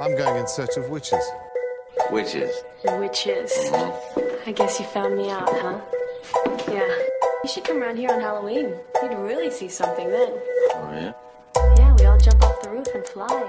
I'm 0.00 0.16
going 0.16 0.36
in 0.36 0.48
search 0.48 0.76
of 0.76 0.88
witches. 0.88 1.24
Witches. 2.10 2.64
Witches. 2.84 3.52
I 4.46 4.52
guess 4.52 4.80
you 4.80 4.86
found 4.86 5.16
me 5.16 5.30
out, 5.30 5.48
huh? 5.48 5.80
Yeah. 6.68 6.88
You 7.44 7.48
should 7.48 7.64
come 7.64 7.82
around 7.82 7.96
here 7.96 8.10
on 8.10 8.20
Halloween. 8.20 8.74
You'd 9.02 9.14
really 9.14 9.50
see 9.50 9.68
something 9.68 10.08
then. 10.08 10.30
Oh, 10.74 10.90
yeah? 10.92 11.12
Yeah, 11.76 11.94
we 11.98 12.04
all 12.06 12.18
jump 12.18 12.42
off 12.42 12.60
the 12.62 12.70
roof 12.70 12.86
and 12.94 13.06
fly. 13.06 13.48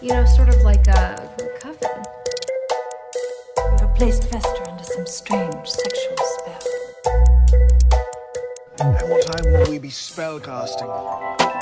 You 0.00 0.12
know, 0.12 0.24
sort 0.24 0.48
of 0.48 0.62
like 0.62 0.86
a 0.88 1.16
coven. 1.60 2.02
You 3.56 3.78
have 3.80 3.94
placed 3.94 4.24
Fester 4.24 4.70
under 4.70 4.84
some 4.84 5.06
strange 5.06 5.68
sexual 5.68 6.16
spell. 6.16 6.62
And 8.80 9.10
what 9.10 9.26
time 9.26 9.52
will 9.52 9.70
we 9.70 9.78
be 9.78 9.88
spellcasting? 9.88 11.57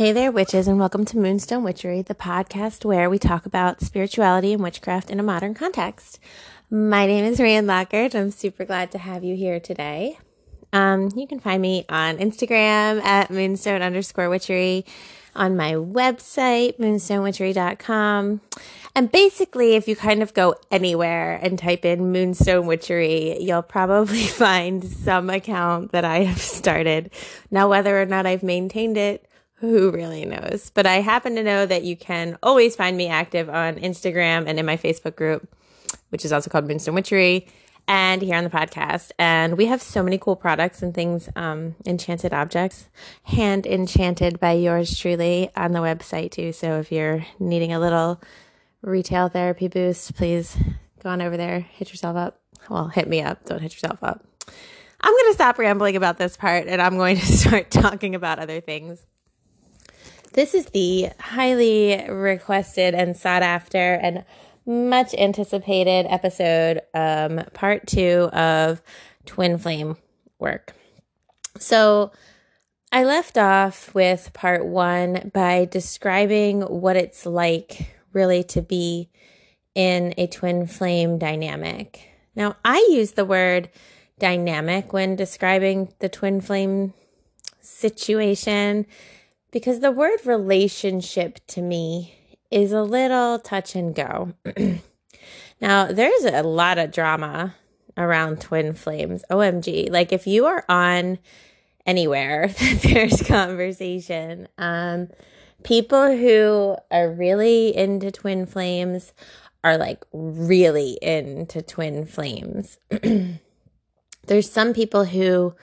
Hey 0.00 0.12
there, 0.12 0.32
witches, 0.32 0.66
and 0.66 0.78
welcome 0.78 1.04
to 1.04 1.18
Moonstone 1.18 1.62
Witchery, 1.62 2.00
the 2.00 2.14
podcast 2.14 2.86
where 2.86 3.10
we 3.10 3.18
talk 3.18 3.44
about 3.44 3.82
spirituality 3.82 4.54
and 4.54 4.62
witchcraft 4.62 5.10
in 5.10 5.20
a 5.20 5.22
modern 5.22 5.52
context. 5.52 6.18
My 6.70 7.04
name 7.04 7.26
is 7.26 7.38
Rand 7.38 7.66
Lockhart. 7.66 8.14
I'm 8.14 8.30
super 8.30 8.64
glad 8.64 8.92
to 8.92 8.98
have 8.98 9.24
you 9.24 9.36
here 9.36 9.60
today. 9.60 10.18
Um, 10.72 11.10
you 11.14 11.26
can 11.26 11.38
find 11.38 11.60
me 11.60 11.84
on 11.90 12.16
Instagram 12.16 13.02
at 13.02 13.30
moonstone 13.30 13.82
underscore 13.82 14.30
witchery, 14.30 14.86
on 15.36 15.54
my 15.54 15.72
website, 15.72 16.78
moonstonewitchery.com. 16.78 18.40
And 18.96 19.12
basically, 19.12 19.74
if 19.74 19.86
you 19.86 19.96
kind 19.96 20.22
of 20.22 20.32
go 20.32 20.54
anywhere 20.70 21.38
and 21.42 21.58
type 21.58 21.84
in 21.84 22.10
Moonstone 22.10 22.66
Witchery, 22.66 23.38
you'll 23.42 23.60
probably 23.60 24.26
find 24.26 24.82
some 24.82 25.28
account 25.28 25.92
that 25.92 26.06
I 26.06 26.20
have 26.20 26.40
started. 26.40 27.10
Now, 27.50 27.68
whether 27.68 28.00
or 28.00 28.06
not 28.06 28.24
I've 28.24 28.42
maintained 28.42 28.96
it, 28.96 29.26
who 29.60 29.90
really 29.90 30.24
knows? 30.24 30.70
But 30.74 30.86
I 30.86 30.96
happen 30.96 31.36
to 31.36 31.42
know 31.42 31.66
that 31.66 31.84
you 31.84 31.96
can 31.96 32.38
always 32.42 32.74
find 32.76 32.96
me 32.96 33.08
active 33.08 33.48
on 33.48 33.76
Instagram 33.76 34.44
and 34.46 34.58
in 34.58 34.64
my 34.64 34.76
Facebook 34.76 35.16
group, 35.16 35.48
which 36.08 36.24
is 36.24 36.32
also 36.32 36.50
called 36.50 36.66
Moonstone 36.66 36.94
Witchery, 36.94 37.46
and 37.86 38.22
here 38.22 38.36
on 38.36 38.44
the 38.44 38.50
podcast. 38.50 39.10
And 39.18 39.58
we 39.58 39.66
have 39.66 39.82
so 39.82 40.02
many 40.02 40.16
cool 40.16 40.36
products 40.36 40.82
and 40.82 40.94
things, 40.94 41.28
um, 41.36 41.74
enchanted 41.84 42.32
objects, 42.32 42.88
hand 43.24 43.66
enchanted 43.66 44.40
by 44.40 44.52
yours 44.52 44.98
truly 44.98 45.50
on 45.54 45.72
the 45.72 45.80
website 45.80 46.30
too. 46.30 46.52
So 46.52 46.78
if 46.78 46.90
you're 46.90 47.26
needing 47.38 47.72
a 47.72 47.80
little 47.80 48.20
retail 48.80 49.28
therapy 49.28 49.68
boost, 49.68 50.14
please 50.14 50.56
go 51.02 51.10
on 51.10 51.20
over 51.20 51.36
there, 51.36 51.60
hit 51.60 51.90
yourself 51.90 52.16
up. 52.16 52.40
Well, 52.70 52.88
hit 52.88 53.08
me 53.08 53.22
up. 53.22 53.44
Don't 53.44 53.60
hit 53.60 53.74
yourself 53.74 54.02
up. 54.02 54.24
I'm 55.02 55.12
going 55.12 55.30
to 55.30 55.34
stop 55.34 55.58
rambling 55.58 55.96
about 55.96 56.18
this 56.18 56.36
part 56.36 56.66
and 56.66 56.80
I'm 56.80 56.96
going 56.96 57.16
to 57.16 57.26
start 57.36 57.70
talking 57.70 58.14
about 58.14 58.38
other 58.38 58.60
things. 58.60 59.04
This 60.32 60.54
is 60.54 60.66
the 60.66 61.10
highly 61.18 62.06
requested 62.08 62.94
and 62.94 63.16
sought 63.16 63.42
after 63.42 63.94
and 63.94 64.24
much 64.64 65.14
anticipated 65.14 66.06
episode, 66.08 66.82
um, 66.94 67.42
part 67.52 67.86
two 67.86 68.28
of 68.32 68.80
Twin 69.26 69.58
Flame 69.58 69.96
work. 70.38 70.72
So 71.58 72.12
I 72.92 73.04
left 73.04 73.38
off 73.38 73.94
with 73.94 74.32
part 74.32 74.64
one 74.64 75.30
by 75.34 75.64
describing 75.64 76.62
what 76.62 76.96
it's 76.96 77.26
like 77.26 77.94
really 78.12 78.44
to 78.44 78.62
be 78.62 79.08
in 79.74 80.14
a 80.18 80.26
twin 80.26 80.66
flame 80.66 81.18
dynamic. 81.18 82.08
Now, 82.34 82.56
I 82.64 82.88
use 82.90 83.12
the 83.12 83.24
word 83.24 83.70
dynamic 84.18 84.92
when 84.92 85.16
describing 85.16 85.92
the 86.00 86.08
twin 86.08 86.40
flame 86.40 86.92
situation 87.60 88.86
because 89.50 89.80
the 89.80 89.90
word 89.90 90.24
relationship 90.24 91.40
to 91.48 91.62
me 91.62 92.14
is 92.50 92.72
a 92.72 92.82
little 92.82 93.38
touch 93.38 93.74
and 93.74 93.94
go. 93.94 94.32
now, 95.60 95.86
there's 95.86 96.24
a 96.24 96.42
lot 96.42 96.78
of 96.78 96.92
drama 96.92 97.54
around 97.96 98.40
twin 98.40 98.74
flames. 98.74 99.24
OMG. 99.30 99.90
Like, 99.90 100.12
if 100.12 100.26
you 100.26 100.46
are 100.46 100.64
on 100.68 101.18
anywhere 101.86 102.48
that 102.48 102.80
there's 102.82 103.22
conversation, 103.22 104.48
um, 104.58 105.08
people 105.62 106.16
who 106.16 106.76
are 106.90 107.10
really 107.10 107.76
into 107.76 108.10
twin 108.10 108.46
flames 108.46 109.12
are 109.62 109.76
like 109.76 110.04
really 110.12 110.98
into 111.02 111.62
twin 111.62 112.06
flames. 112.06 112.78
there's 114.26 114.50
some 114.50 114.72
people 114.72 115.04
who 115.04 115.54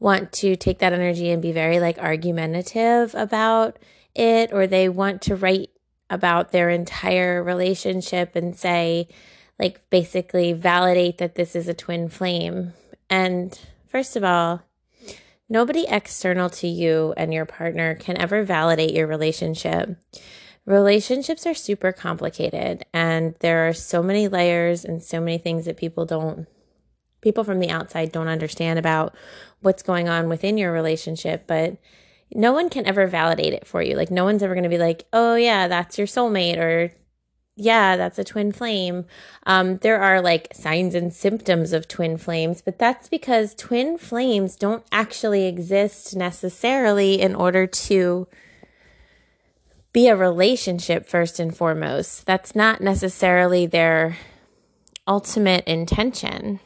want 0.00 0.32
to 0.32 0.56
take 0.56 0.80
that 0.80 0.92
energy 0.92 1.30
and 1.30 1.40
be 1.40 1.52
very 1.52 1.78
like 1.78 1.98
argumentative 1.98 3.14
about 3.14 3.78
it, 4.14 4.52
or 4.52 4.66
they 4.66 4.88
want 4.88 5.22
to 5.22 5.36
write 5.36 5.70
about 6.08 6.50
their 6.50 6.70
entire 6.70 7.40
relationship 7.40 8.34
and 8.34 8.56
say, 8.56 9.06
like, 9.60 9.88
basically 9.90 10.52
validate 10.52 11.18
that 11.18 11.36
this 11.36 11.54
is 11.54 11.68
a 11.68 11.74
twin 11.74 12.08
flame. 12.08 12.72
And 13.08 13.56
first 13.86 14.16
of 14.16 14.24
all, 14.24 14.62
nobody 15.48 15.86
external 15.86 16.50
to 16.50 16.66
you 16.66 17.14
and 17.16 17.32
your 17.32 17.44
partner 17.44 17.94
can 17.94 18.16
ever 18.16 18.42
validate 18.42 18.94
your 18.94 19.06
relationship. 19.06 19.96
Relationships 20.66 21.46
are 21.46 21.54
super 21.54 21.92
complicated, 21.92 22.84
and 22.92 23.34
there 23.40 23.68
are 23.68 23.72
so 23.72 24.02
many 24.02 24.28
layers 24.28 24.84
and 24.84 25.02
so 25.02 25.20
many 25.20 25.38
things 25.38 25.66
that 25.66 25.76
people 25.76 26.06
don't 26.06 26.48
people 27.20 27.44
from 27.44 27.60
the 27.60 27.70
outside 27.70 28.12
don't 28.12 28.28
understand 28.28 28.78
about 28.78 29.14
what's 29.60 29.82
going 29.82 30.08
on 30.08 30.28
within 30.28 30.58
your 30.58 30.72
relationship, 30.72 31.46
but 31.46 31.76
no 32.32 32.52
one 32.52 32.70
can 32.70 32.86
ever 32.86 33.06
validate 33.06 33.52
it 33.52 33.66
for 33.66 33.82
you. 33.82 33.96
Like, 33.96 34.10
no 34.10 34.24
one's 34.24 34.42
ever 34.42 34.54
going 34.54 34.64
to 34.64 34.70
be 34.70 34.78
like, 34.78 35.06
oh, 35.12 35.34
yeah, 35.34 35.68
that's 35.68 35.98
your 35.98 36.06
soulmate, 36.06 36.58
or 36.58 36.92
yeah, 37.56 37.96
that's 37.96 38.18
a 38.18 38.24
twin 38.24 38.52
flame. 38.52 39.04
Um, 39.46 39.76
there 39.78 40.00
are 40.00 40.22
like 40.22 40.48
signs 40.54 40.94
and 40.94 41.12
symptoms 41.12 41.72
of 41.72 41.88
twin 41.88 42.16
flames, 42.16 42.62
but 42.62 42.78
that's 42.78 43.08
because 43.08 43.54
twin 43.54 43.98
flames 43.98 44.56
don't 44.56 44.84
actually 44.90 45.46
exist 45.46 46.16
necessarily 46.16 47.20
in 47.20 47.34
order 47.34 47.66
to 47.66 48.28
be 49.92 50.08
a 50.08 50.16
relationship 50.16 51.06
first 51.06 51.38
and 51.38 51.54
foremost. 51.54 52.24
That's 52.24 52.54
not 52.54 52.80
necessarily 52.80 53.66
their 53.66 54.16
ultimate 55.06 55.64
intention 55.66 56.60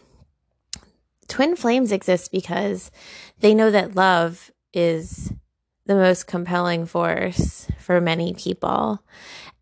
twin 1.28 1.56
flames 1.56 1.92
exist 1.92 2.32
because 2.32 2.90
they 3.40 3.54
know 3.54 3.70
that 3.70 3.94
love 3.94 4.50
is 4.72 5.32
the 5.86 5.94
most 5.94 6.26
compelling 6.26 6.86
force 6.86 7.66
for 7.78 8.00
many 8.00 8.34
people. 8.34 9.02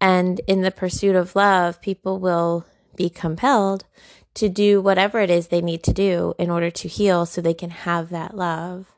And 0.01 0.41
in 0.47 0.63
the 0.63 0.71
pursuit 0.71 1.17
of 1.17 1.37
love, 1.37 1.81
people 1.81 2.19
will 2.19 2.67
be 2.97 3.09
compelled 3.09 3.85
to 4.35 4.49
do 4.49 4.81
whatever 4.81 5.21
it 5.21 5.31
is 5.31 5.49
they 5.49 5.61
need 5.61 5.83
to 5.85 5.93
do 5.93 6.35
in 6.39 6.51
order 6.51 6.71
to 6.71 6.89
heal 6.89 7.27
so 7.27 7.41
they 7.41 7.55
can 7.55 7.71
have 7.71 8.11
that 8.11 8.37
love. 8.37 8.93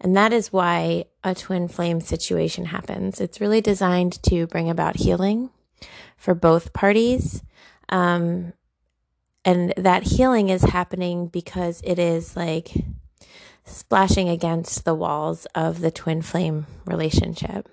And 0.00 0.16
that 0.16 0.32
is 0.32 0.52
why 0.52 1.04
a 1.22 1.34
twin 1.34 1.68
flame 1.68 2.00
situation 2.00 2.66
happens. 2.66 3.20
It's 3.20 3.40
really 3.40 3.60
designed 3.60 4.22
to 4.24 4.46
bring 4.46 4.68
about 4.68 4.96
healing 4.96 5.50
for 6.16 6.34
both 6.34 6.72
parties. 6.72 7.42
Um, 7.88 8.52
and 9.44 9.74
that 9.76 10.04
healing 10.04 10.48
is 10.48 10.62
happening 10.62 11.26
because 11.26 11.80
it 11.84 11.98
is 11.98 12.36
like 12.36 12.72
splashing 13.64 14.28
against 14.28 14.84
the 14.84 14.94
walls 14.94 15.46
of 15.54 15.80
the 15.80 15.90
twin 15.90 16.22
flame 16.22 16.66
relationship. 16.86 17.68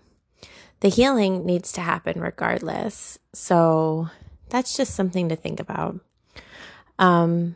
The 0.82 0.90
healing 0.90 1.46
needs 1.46 1.72
to 1.74 1.82
happen 1.82 2.20
regardless. 2.20 3.20
So 3.34 4.10
that's 4.50 4.76
just 4.76 4.96
something 4.96 5.30
to 5.30 5.36
think 5.36 5.60
about. 5.60 6.00
Um, 6.98 7.56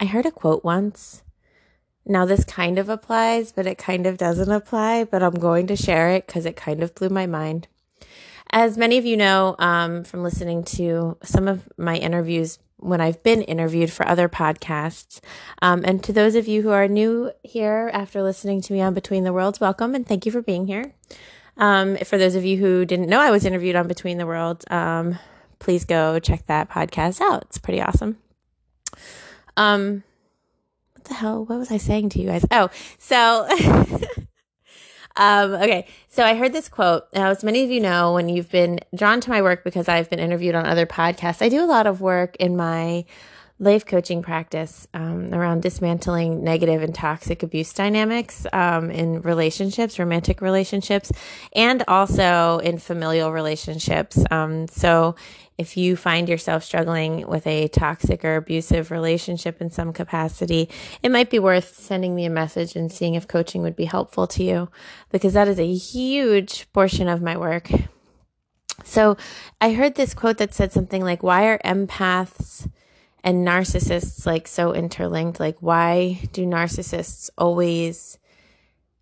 I 0.00 0.04
heard 0.04 0.26
a 0.26 0.30
quote 0.30 0.64
once. 0.64 1.22
Now, 2.06 2.26
this 2.26 2.44
kind 2.44 2.78
of 2.78 2.90
applies, 2.90 3.52
but 3.52 3.66
it 3.66 3.78
kind 3.78 4.06
of 4.06 4.18
doesn't 4.18 4.50
apply, 4.50 5.04
but 5.04 5.22
I'm 5.22 5.34
going 5.34 5.66
to 5.68 5.76
share 5.76 6.10
it 6.10 6.26
because 6.26 6.44
it 6.44 6.56
kind 6.56 6.82
of 6.82 6.94
blew 6.94 7.08
my 7.08 7.26
mind. 7.26 7.66
As 8.54 8.78
many 8.78 8.98
of 8.98 9.04
you 9.04 9.16
know 9.16 9.56
um, 9.58 10.04
from 10.04 10.22
listening 10.22 10.62
to 10.76 11.18
some 11.24 11.48
of 11.48 11.68
my 11.76 11.96
interviews 11.96 12.60
when 12.76 13.00
I've 13.00 13.20
been 13.24 13.42
interviewed 13.42 13.90
for 13.90 14.06
other 14.06 14.28
podcasts. 14.28 15.18
Um, 15.60 15.82
and 15.84 16.04
to 16.04 16.12
those 16.12 16.36
of 16.36 16.46
you 16.46 16.62
who 16.62 16.70
are 16.70 16.86
new 16.86 17.32
here 17.42 17.90
after 17.92 18.22
listening 18.22 18.60
to 18.60 18.72
me 18.72 18.80
on 18.80 18.94
Between 18.94 19.24
the 19.24 19.32
Worlds, 19.32 19.58
welcome 19.58 19.96
and 19.96 20.06
thank 20.06 20.24
you 20.24 20.30
for 20.30 20.40
being 20.40 20.68
here. 20.68 20.94
Um, 21.56 21.96
for 21.96 22.16
those 22.16 22.36
of 22.36 22.44
you 22.44 22.56
who 22.56 22.84
didn't 22.84 23.08
know 23.08 23.18
I 23.18 23.32
was 23.32 23.44
interviewed 23.44 23.74
on 23.74 23.88
Between 23.88 24.18
the 24.18 24.26
Worlds, 24.26 24.64
um, 24.70 25.18
please 25.58 25.84
go 25.84 26.20
check 26.20 26.46
that 26.46 26.70
podcast 26.70 27.20
out. 27.20 27.42
It's 27.48 27.58
pretty 27.58 27.82
awesome. 27.82 28.18
Um, 29.56 30.04
what 30.92 31.06
the 31.06 31.14
hell? 31.14 31.44
What 31.44 31.58
was 31.58 31.72
I 31.72 31.78
saying 31.78 32.10
to 32.10 32.20
you 32.20 32.28
guys? 32.28 32.46
Oh, 32.52 32.70
so. 32.98 33.48
Um, 35.16 35.52
okay, 35.52 35.86
so 36.08 36.24
I 36.24 36.34
heard 36.34 36.52
this 36.52 36.68
quote. 36.68 37.06
Now, 37.12 37.30
as 37.30 37.44
many 37.44 37.62
of 37.62 37.70
you 37.70 37.80
know, 37.80 38.14
when 38.14 38.28
you've 38.28 38.50
been 38.50 38.80
drawn 38.94 39.20
to 39.20 39.30
my 39.30 39.42
work 39.42 39.62
because 39.62 39.88
I've 39.88 40.10
been 40.10 40.18
interviewed 40.18 40.54
on 40.54 40.66
other 40.66 40.86
podcasts, 40.86 41.40
I 41.40 41.48
do 41.48 41.62
a 41.62 41.66
lot 41.66 41.86
of 41.86 42.00
work 42.00 42.36
in 42.36 42.56
my 42.56 43.04
life 43.60 43.86
coaching 43.86 44.20
practice 44.20 44.88
um, 44.94 45.32
around 45.32 45.62
dismantling 45.62 46.42
negative 46.42 46.82
and 46.82 46.92
toxic 46.92 47.44
abuse 47.44 47.72
dynamics 47.72 48.46
um, 48.52 48.90
in 48.90 49.22
relationships, 49.22 49.98
romantic 49.98 50.40
relationships, 50.40 51.12
and 51.54 51.84
also 51.86 52.58
in 52.58 52.78
familial 52.78 53.30
relationships. 53.30 54.18
Um, 54.32 54.66
so, 54.66 55.14
if 55.56 55.76
you 55.76 55.96
find 55.96 56.28
yourself 56.28 56.64
struggling 56.64 57.26
with 57.28 57.46
a 57.46 57.68
toxic 57.68 58.24
or 58.24 58.36
abusive 58.36 58.90
relationship 58.90 59.60
in 59.60 59.70
some 59.70 59.92
capacity, 59.92 60.68
it 61.02 61.10
might 61.10 61.30
be 61.30 61.38
worth 61.38 61.76
sending 61.76 62.14
me 62.14 62.24
a 62.24 62.30
message 62.30 62.74
and 62.74 62.90
seeing 62.90 63.14
if 63.14 63.28
coaching 63.28 63.62
would 63.62 63.76
be 63.76 63.84
helpful 63.84 64.26
to 64.26 64.42
you 64.42 64.68
because 65.10 65.32
that 65.34 65.48
is 65.48 65.60
a 65.60 65.74
huge 65.74 66.70
portion 66.72 67.08
of 67.08 67.22
my 67.22 67.36
work. 67.36 67.70
So 68.82 69.16
I 69.60 69.72
heard 69.72 69.94
this 69.94 70.14
quote 70.14 70.38
that 70.38 70.54
said 70.54 70.72
something 70.72 71.02
like, 71.02 71.22
Why 71.22 71.46
are 71.46 71.58
empaths 71.64 72.68
and 73.22 73.46
narcissists 73.46 74.26
like 74.26 74.48
so 74.48 74.74
interlinked? 74.74 75.38
Like, 75.38 75.56
why 75.60 76.20
do 76.32 76.44
narcissists 76.44 77.30
always 77.38 78.18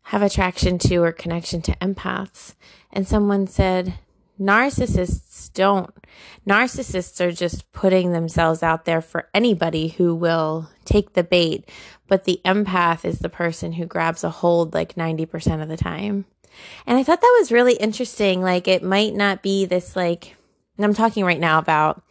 have 0.02 0.22
attraction 0.22 0.78
to 0.78 0.96
or 0.98 1.12
connection 1.12 1.62
to 1.62 1.76
empaths? 1.76 2.54
And 2.92 3.08
someone 3.08 3.46
said, 3.46 3.94
Narcissists 4.42 5.52
don't. 5.52 5.94
Narcissists 6.46 7.20
are 7.20 7.32
just 7.32 7.70
putting 7.72 8.12
themselves 8.12 8.62
out 8.62 8.84
there 8.84 9.00
for 9.00 9.28
anybody 9.32 9.88
who 9.88 10.14
will 10.14 10.68
take 10.84 11.12
the 11.12 11.22
bait, 11.22 11.68
but 12.08 12.24
the 12.24 12.40
empath 12.44 13.04
is 13.04 13.20
the 13.20 13.28
person 13.28 13.72
who 13.72 13.86
grabs 13.86 14.24
a 14.24 14.30
hold 14.30 14.74
like 14.74 14.96
90% 14.96 15.62
of 15.62 15.68
the 15.68 15.76
time. 15.76 16.24
And 16.86 16.98
I 16.98 17.02
thought 17.02 17.20
that 17.20 17.36
was 17.40 17.52
really 17.52 17.74
interesting. 17.74 18.42
Like, 18.42 18.68
it 18.68 18.82
might 18.82 19.14
not 19.14 19.42
be 19.42 19.64
this, 19.64 19.96
like, 19.96 20.36
and 20.76 20.84
I'm 20.84 20.94
talking 20.94 21.24
right 21.24 21.40
now 21.40 21.58
about 21.58 22.02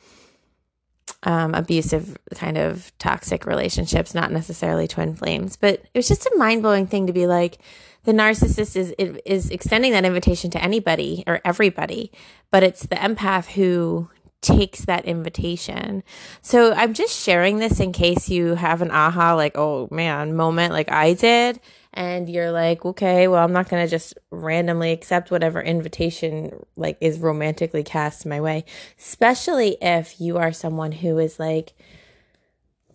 um, 1.24 1.54
abusive, 1.54 2.18
kind 2.34 2.58
of 2.58 2.92
toxic 2.98 3.46
relationships, 3.46 4.16
not 4.16 4.32
necessarily 4.32 4.88
twin 4.88 5.16
flames, 5.16 5.56
but 5.58 5.84
it 5.94 5.98
was 5.98 6.08
just 6.08 6.26
a 6.26 6.36
mind 6.38 6.62
blowing 6.62 6.88
thing 6.88 7.08
to 7.08 7.14
be 7.14 7.28
like, 7.28 7.60
the 8.04 8.12
narcissist 8.12 8.76
is 8.76 8.94
is 8.98 9.50
extending 9.50 9.92
that 9.92 10.06
invitation 10.06 10.50
to 10.52 10.64
anybody 10.64 11.24
or 11.28 11.42
everybody, 11.46 12.12
but 12.50 12.64
it's 12.64 12.86
the 12.86 12.96
empath 12.96 13.52
who 13.52 14.10
takes 14.42 14.86
that 14.86 15.06
invitation. 15.06 16.04
So 16.42 16.74
I'm 16.74 16.94
just 16.94 17.16
sharing 17.16 17.60
this 17.60 17.80
in 17.80 17.92
case 17.92 18.28
you 18.28 18.56
have 18.56 18.82
an 18.82 18.90
aha 18.90 19.36
like, 19.36 19.56
oh 19.56 19.88
man, 19.92 20.36
moment 20.36 20.74
like 20.74 20.92
I 20.92 21.14
did 21.14 21.60
and 21.94 22.30
you're 22.30 22.52
like, 22.52 22.86
okay, 22.86 23.28
well, 23.28 23.44
I'm 23.44 23.54
not 23.54 23.70
going 23.70 23.86
to 23.86 23.90
just 23.90 24.18
randomly 24.32 24.92
accept 24.92 25.30
whatever 25.30 25.62
invitation 25.62 26.66
like 26.76 26.98
is 27.02 27.20
romantically 27.20 27.84
cast 27.84 28.26
my 28.26 28.42
way, 28.42 28.66
especially 28.98 29.78
if 29.82 30.20
you 30.20 30.38
are 30.38 30.52
someone 30.52 30.92
who 30.92 31.20
is 31.20 31.40
like 31.40 31.74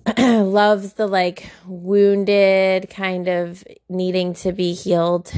loves 0.18 0.94
the 0.94 1.06
like 1.06 1.50
wounded 1.66 2.88
kind 2.90 3.28
of 3.28 3.64
needing 3.88 4.34
to 4.34 4.52
be 4.52 4.72
healed 4.72 5.32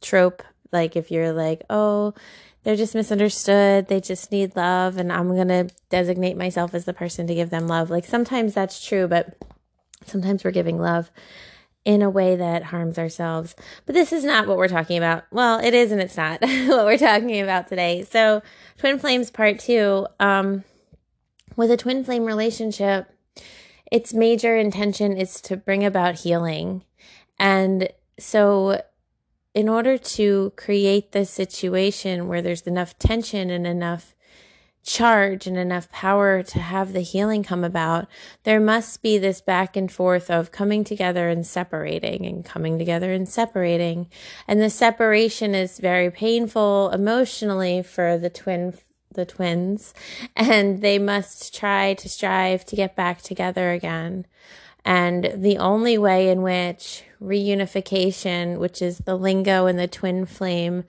trope. 0.00 0.42
Like 0.72 0.96
if 0.96 1.10
you're 1.10 1.32
like, 1.32 1.62
oh, 1.68 2.14
they're 2.62 2.76
just 2.76 2.94
misunderstood, 2.94 3.88
they 3.88 4.00
just 4.00 4.32
need 4.32 4.56
love, 4.56 4.96
and 4.96 5.12
I'm 5.12 5.34
gonna 5.36 5.68
designate 5.88 6.36
myself 6.36 6.74
as 6.74 6.84
the 6.84 6.92
person 6.92 7.26
to 7.28 7.34
give 7.34 7.50
them 7.50 7.68
love. 7.68 7.90
Like 7.90 8.04
sometimes 8.04 8.54
that's 8.54 8.84
true, 8.84 9.06
but 9.06 9.36
sometimes 10.04 10.44
we're 10.44 10.50
giving 10.50 10.78
love 10.78 11.10
in 11.84 12.02
a 12.02 12.10
way 12.10 12.34
that 12.34 12.64
harms 12.64 12.98
ourselves. 12.98 13.54
But 13.86 13.94
this 13.94 14.12
is 14.12 14.24
not 14.24 14.48
what 14.48 14.58
we're 14.58 14.66
talking 14.66 14.98
about. 14.98 15.24
Well, 15.30 15.60
it 15.60 15.72
is 15.72 15.92
and 15.92 16.00
it's 16.00 16.16
not 16.16 16.40
what 16.42 16.84
we're 16.84 16.98
talking 16.98 17.40
about 17.40 17.68
today. 17.68 18.02
So, 18.02 18.42
twin 18.78 18.98
flames 18.98 19.30
part 19.30 19.60
two. 19.60 20.06
Um, 20.18 20.64
with 21.54 21.70
a 21.70 21.76
twin 21.76 22.04
flame 22.04 22.24
relationship, 22.24 23.08
its 23.90 24.12
major 24.12 24.56
intention 24.56 25.16
is 25.16 25.40
to 25.42 25.56
bring 25.56 25.84
about 25.84 26.20
healing. 26.20 26.84
And 27.38 27.88
so, 28.18 28.82
in 29.54 29.68
order 29.68 29.96
to 29.96 30.52
create 30.56 31.12
this 31.12 31.30
situation 31.30 32.28
where 32.28 32.42
there's 32.42 32.62
enough 32.62 32.98
tension 32.98 33.50
and 33.50 33.66
enough 33.66 34.14
charge 34.86 35.46
and 35.46 35.58
enough 35.58 35.90
power 35.90 36.42
to 36.42 36.58
have 36.60 36.92
the 36.92 37.00
healing 37.00 37.42
come 37.42 37.64
about, 37.64 38.06
there 38.44 38.60
must 38.60 39.02
be 39.02 39.18
this 39.18 39.40
back 39.40 39.76
and 39.76 39.90
forth 39.90 40.30
of 40.30 40.52
coming 40.52 40.84
together 40.84 41.28
and 41.28 41.44
separating 41.44 42.24
and 42.24 42.44
coming 42.44 42.78
together 42.78 43.12
and 43.12 43.28
separating. 43.28 44.08
And 44.46 44.60
the 44.60 44.70
separation 44.70 45.54
is 45.54 45.78
very 45.78 46.10
painful 46.10 46.90
emotionally 46.90 47.82
for 47.82 48.16
the 48.16 48.30
twin 48.30 48.72
the 49.16 49.26
twins, 49.26 49.92
and 50.36 50.80
they 50.80 50.98
must 50.98 51.52
try 51.54 51.94
to 51.94 52.08
strive 52.08 52.64
to 52.66 52.76
get 52.76 52.94
back 52.94 53.20
together 53.20 53.72
again. 53.72 54.26
And 54.84 55.32
the 55.34 55.58
only 55.58 55.98
way 55.98 56.30
in 56.30 56.42
which 56.42 57.02
reunification, 57.20 58.58
which 58.58 58.80
is 58.80 58.98
the 58.98 59.16
lingo 59.16 59.66
in 59.66 59.76
the 59.76 59.88
twin 59.88 60.26
flame 60.26 60.84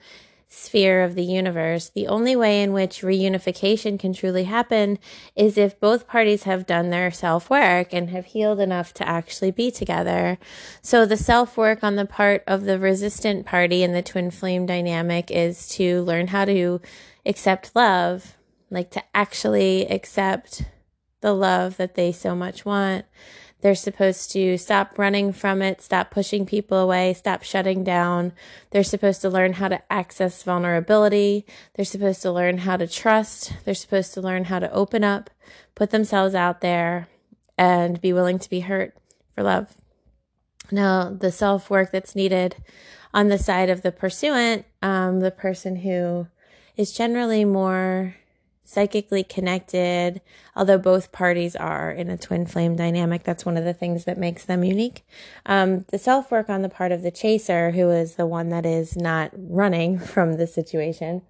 sphere 0.50 1.02
of 1.02 1.14
the 1.14 1.24
universe, 1.24 1.90
the 1.90 2.06
only 2.06 2.34
way 2.34 2.62
in 2.62 2.72
which 2.72 3.02
reunification 3.02 3.98
can 3.98 4.14
truly 4.14 4.44
happen 4.44 4.98
is 5.36 5.58
if 5.58 5.78
both 5.78 6.08
parties 6.08 6.44
have 6.44 6.64
done 6.64 6.90
their 6.90 7.10
self 7.10 7.50
work 7.50 7.92
and 7.92 8.10
have 8.10 8.26
healed 8.26 8.60
enough 8.60 8.94
to 8.94 9.06
actually 9.06 9.50
be 9.50 9.70
together. 9.70 10.38
So 10.80 11.04
the 11.04 11.16
self 11.16 11.56
work 11.56 11.84
on 11.84 11.96
the 11.96 12.06
part 12.06 12.44
of 12.46 12.64
the 12.64 12.78
resistant 12.78 13.46
party 13.46 13.82
in 13.82 13.92
the 13.92 14.02
twin 14.02 14.30
flame 14.30 14.64
dynamic 14.64 15.30
is 15.30 15.68
to 15.70 16.02
learn 16.02 16.28
how 16.28 16.46
to 16.46 16.80
accept 17.28 17.76
love, 17.76 18.36
like 18.70 18.90
to 18.90 19.02
actually 19.14 19.86
accept 19.86 20.64
the 21.20 21.32
love 21.32 21.76
that 21.76 21.94
they 21.94 22.10
so 22.10 22.34
much 22.34 22.64
want. 22.64 23.04
They're 23.60 23.74
supposed 23.74 24.30
to 24.32 24.56
stop 24.56 24.98
running 24.98 25.32
from 25.32 25.62
it, 25.62 25.82
stop 25.82 26.10
pushing 26.10 26.46
people 26.46 26.78
away, 26.78 27.12
stop 27.14 27.42
shutting 27.42 27.82
down. 27.82 28.32
They're 28.70 28.84
supposed 28.84 29.20
to 29.22 29.30
learn 29.30 29.54
how 29.54 29.68
to 29.68 29.82
access 29.92 30.44
vulnerability. 30.44 31.44
They're 31.74 31.84
supposed 31.84 32.22
to 32.22 32.30
learn 32.30 32.58
how 32.58 32.76
to 32.76 32.86
trust. 32.86 33.52
They're 33.64 33.74
supposed 33.74 34.14
to 34.14 34.20
learn 34.20 34.44
how 34.44 34.60
to 34.60 34.72
open 34.72 35.02
up, 35.02 35.28
put 35.74 35.90
themselves 35.90 36.36
out 36.36 36.60
there, 36.60 37.08
and 37.56 38.00
be 38.00 38.12
willing 38.12 38.38
to 38.38 38.50
be 38.50 38.60
hurt 38.60 38.96
for 39.34 39.42
love. 39.42 39.74
Now, 40.70 41.10
the 41.10 41.32
self 41.32 41.68
work 41.68 41.90
that's 41.90 42.14
needed 42.14 42.56
on 43.12 43.26
the 43.26 43.38
side 43.38 43.70
of 43.70 43.82
the 43.82 43.90
pursuant, 43.90 44.66
um, 44.82 45.18
the 45.18 45.32
person 45.32 45.76
who 45.76 46.28
is 46.78 46.92
generally 46.92 47.44
more 47.44 48.14
psychically 48.64 49.24
connected, 49.24 50.20
although 50.54 50.78
both 50.78 51.10
parties 51.10 51.56
are 51.56 51.90
in 51.90 52.08
a 52.08 52.16
twin 52.16 52.46
flame 52.46 52.76
dynamic. 52.76 53.24
That's 53.24 53.44
one 53.44 53.56
of 53.56 53.64
the 53.64 53.74
things 53.74 54.04
that 54.04 54.16
makes 54.16 54.44
them 54.44 54.62
unique. 54.62 55.04
Um, 55.44 55.86
the 55.88 55.98
self 55.98 56.30
work 56.30 56.48
on 56.48 56.62
the 56.62 56.68
part 56.68 56.92
of 56.92 57.02
the 57.02 57.10
chaser, 57.10 57.72
who 57.72 57.90
is 57.90 58.14
the 58.14 58.26
one 58.26 58.50
that 58.50 58.64
is 58.64 58.96
not 58.96 59.32
running 59.34 59.98
from 60.14 60.34
the 60.34 60.46
situation, 60.46 61.22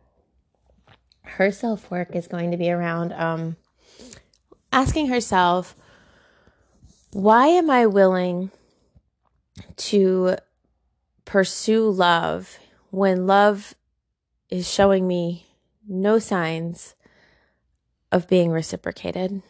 her 1.23 1.50
self 1.50 1.90
work 1.90 2.14
is 2.14 2.28
going 2.28 2.50
to 2.50 2.57
be 2.57 2.71
around 2.71 3.12
um, 3.14 3.57
asking 4.71 5.09
herself, 5.09 5.75
why 7.12 7.47
am 7.47 7.71
I 7.71 7.87
willing 7.87 8.50
to 9.76 10.37
pursue 11.25 11.88
love 11.88 12.59
when 12.90 13.26
love 13.26 13.75
is 14.50 14.71
showing 14.71 15.07
me 15.07 15.47
no 15.87 16.19
signs 16.19 16.95
of 18.11 18.28
being 18.28 18.50
reciprocated. 18.50 19.43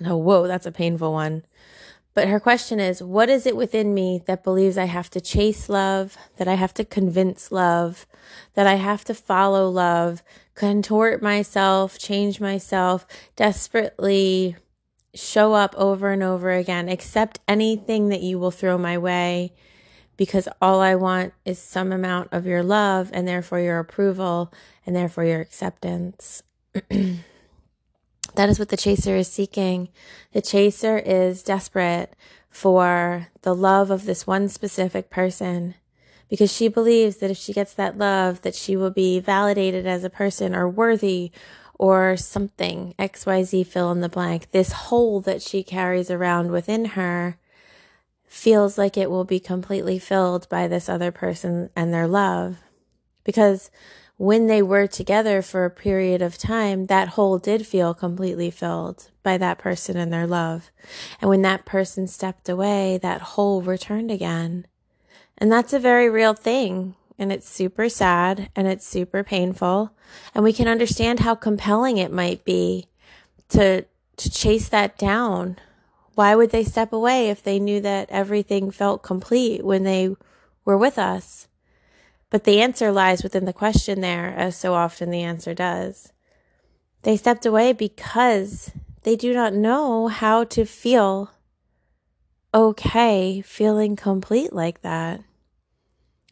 No, 0.00 0.16
whoa, 0.16 0.46
that's 0.46 0.66
a 0.66 0.72
painful 0.72 1.12
one. 1.12 1.44
But 2.14 2.28
her 2.28 2.38
question 2.38 2.78
is, 2.78 3.02
what 3.02 3.28
is 3.28 3.44
it 3.44 3.56
within 3.56 3.92
me 3.92 4.22
that 4.26 4.44
believes 4.44 4.78
I 4.78 4.84
have 4.84 5.10
to 5.10 5.20
chase 5.20 5.68
love, 5.68 6.16
that 6.36 6.46
I 6.46 6.54
have 6.54 6.72
to 6.74 6.84
convince 6.84 7.50
love, 7.50 8.06
that 8.54 8.68
I 8.68 8.74
have 8.74 9.04
to 9.06 9.14
follow 9.14 9.68
love, 9.68 10.22
contort 10.54 11.22
myself, 11.22 11.98
change 11.98 12.40
myself, 12.40 13.04
desperately 13.34 14.56
show 15.12 15.54
up 15.54 15.74
over 15.76 16.10
and 16.12 16.22
over 16.22 16.52
again, 16.52 16.88
accept 16.88 17.40
anything 17.48 18.08
that 18.08 18.20
you 18.20 18.38
will 18.38 18.50
throw 18.52 18.78
my 18.78 18.96
way, 18.96 19.52
because 20.16 20.48
all 20.60 20.80
I 20.80 20.94
want 20.94 21.34
is 21.44 21.58
some 21.58 21.92
amount 21.92 22.28
of 22.32 22.46
your 22.46 22.62
love 22.62 23.10
and 23.12 23.26
therefore 23.26 23.60
your 23.60 23.78
approval 23.78 24.52
and 24.86 24.94
therefore 24.94 25.24
your 25.24 25.40
acceptance. 25.40 26.42
that 28.34 28.48
is 28.48 28.58
what 28.58 28.68
the 28.68 28.76
chaser 28.76 29.16
is 29.16 29.28
seeking. 29.28 29.88
The 30.32 30.42
chaser 30.42 30.98
is 30.98 31.42
desperate 31.42 32.14
for 32.50 33.28
the 33.42 33.54
love 33.54 33.90
of 33.90 34.04
this 34.04 34.26
one 34.26 34.48
specific 34.48 35.10
person 35.10 35.74
because 36.28 36.52
she 36.52 36.68
believes 36.68 37.16
that 37.16 37.30
if 37.30 37.36
she 37.36 37.52
gets 37.52 37.74
that 37.74 37.98
love 37.98 38.42
that 38.42 38.54
she 38.54 38.76
will 38.76 38.90
be 38.90 39.20
validated 39.20 39.86
as 39.86 40.04
a 40.04 40.10
person 40.10 40.54
or 40.54 40.68
worthy 40.68 41.32
or 41.76 42.16
something, 42.16 42.94
XYZ 42.98 43.66
fill 43.66 43.90
in 43.90 44.00
the 44.00 44.08
blank, 44.08 44.50
this 44.52 44.72
hole 44.72 45.20
that 45.22 45.42
she 45.42 45.62
carries 45.62 46.10
around 46.10 46.50
within 46.50 46.84
her 46.86 47.36
feels 48.34 48.76
like 48.76 48.96
it 48.96 49.10
will 49.10 49.24
be 49.24 49.38
completely 49.38 49.96
filled 49.96 50.48
by 50.48 50.66
this 50.66 50.88
other 50.88 51.12
person 51.12 51.70
and 51.76 51.94
their 51.94 52.08
love. 52.08 52.58
Because 53.22 53.70
when 54.16 54.48
they 54.48 54.60
were 54.60 54.88
together 54.88 55.40
for 55.40 55.64
a 55.64 55.70
period 55.70 56.20
of 56.20 56.36
time, 56.36 56.86
that 56.86 57.10
hole 57.10 57.38
did 57.38 57.64
feel 57.64 57.94
completely 57.94 58.50
filled 58.50 59.10
by 59.22 59.38
that 59.38 59.58
person 59.58 59.96
and 59.96 60.12
their 60.12 60.26
love. 60.26 60.72
And 61.20 61.30
when 61.30 61.42
that 61.42 61.64
person 61.64 62.08
stepped 62.08 62.48
away, 62.48 62.98
that 63.02 63.20
hole 63.20 63.62
returned 63.62 64.10
again. 64.10 64.66
And 65.38 65.50
that's 65.50 65.72
a 65.72 65.78
very 65.78 66.10
real 66.10 66.34
thing. 66.34 66.96
And 67.16 67.32
it's 67.32 67.48
super 67.48 67.88
sad 67.88 68.50
and 68.56 68.66
it's 68.66 68.86
super 68.86 69.22
painful. 69.22 69.92
And 70.34 70.42
we 70.42 70.52
can 70.52 70.66
understand 70.66 71.20
how 71.20 71.36
compelling 71.36 71.98
it 71.98 72.10
might 72.12 72.44
be 72.44 72.88
to, 73.50 73.84
to 74.16 74.30
chase 74.30 74.68
that 74.70 74.98
down. 74.98 75.56
Why 76.14 76.34
would 76.34 76.50
they 76.50 76.64
step 76.64 76.92
away 76.92 77.28
if 77.28 77.42
they 77.42 77.58
knew 77.58 77.80
that 77.80 78.10
everything 78.10 78.70
felt 78.70 79.02
complete 79.02 79.64
when 79.64 79.84
they 79.84 80.14
were 80.64 80.78
with 80.78 80.98
us? 80.98 81.48
But 82.30 82.44
the 82.44 82.60
answer 82.60 82.90
lies 82.90 83.22
within 83.22 83.44
the 83.44 83.52
question 83.52 84.00
there, 84.00 84.34
as 84.36 84.56
so 84.56 84.74
often 84.74 85.10
the 85.10 85.22
answer 85.22 85.54
does. 85.54 86.12
They 87.02 87.16
stepped 87.16 87.46
away 87.46 87.72
because 87.72 88.72
they 89.02 89.16
do 89.16 89.32
not 89.34 89.52
know 89.52 90.08
how 90.08 90.44
to 90.44 90.64
feel 90.64 91.30
okay 92.52 93.40
feeling 93.40 93.96
complete 93.96 94.52
like 94.52 94.82
that. 94.82 95.20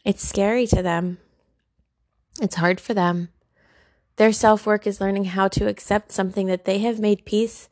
It's 0.03 0.27
scary 0.27 0.65
to 0.67 0.81
them. 0.81 1.19
It's 2.41 2.55
hard 2.55 2.79
for 2.81 2.93
them. 2.93 3.29
Their 4.15 4.33
self 4.33 4.65
work 4.65 4.85
is 4.85 5.01
learning 5.01 5.25
how 5.25 5.47
to 5.49 5.67
accept 5.67 6.11
something 6.11 6.47
that 6.47 6.65
they 6.65 6.79
have 6.79 6.99
made 6.99 7.25
peace 7.25 7.69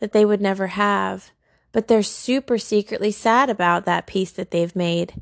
that 0.00 0.12
they 0.12 0.24
would 0.24 0.40
never 0.40 0.68
have, 0.68 1.30
but 1.72 1.88
they're 1.88 2.02
super 2.02 2.58
secretly 2.58 3.10
sad 3.10 3.50
about 3.50 3.84
that 3.86 4.06
peace 4.06 4.30
that 4.32 4.50
they've 4.50 4.76
made 4.76 5.14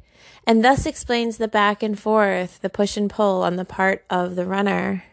and 0.46 0.64
thus 0.64 0.86
explains 0.86 1.36
the 1.36 1.48
back 1.48 1.82
and 1.82 1.98
forth, 1.98 2.60
the 2.60 2.70
push 2.70 2.96
and 2.96 3.10
pull 3.10 3.42
on 3.42 3.56
the 3.56 3.64
part 3.64 4.04
of 4.10 4.36
the 4.36 4.46
runner. 4.46 5.04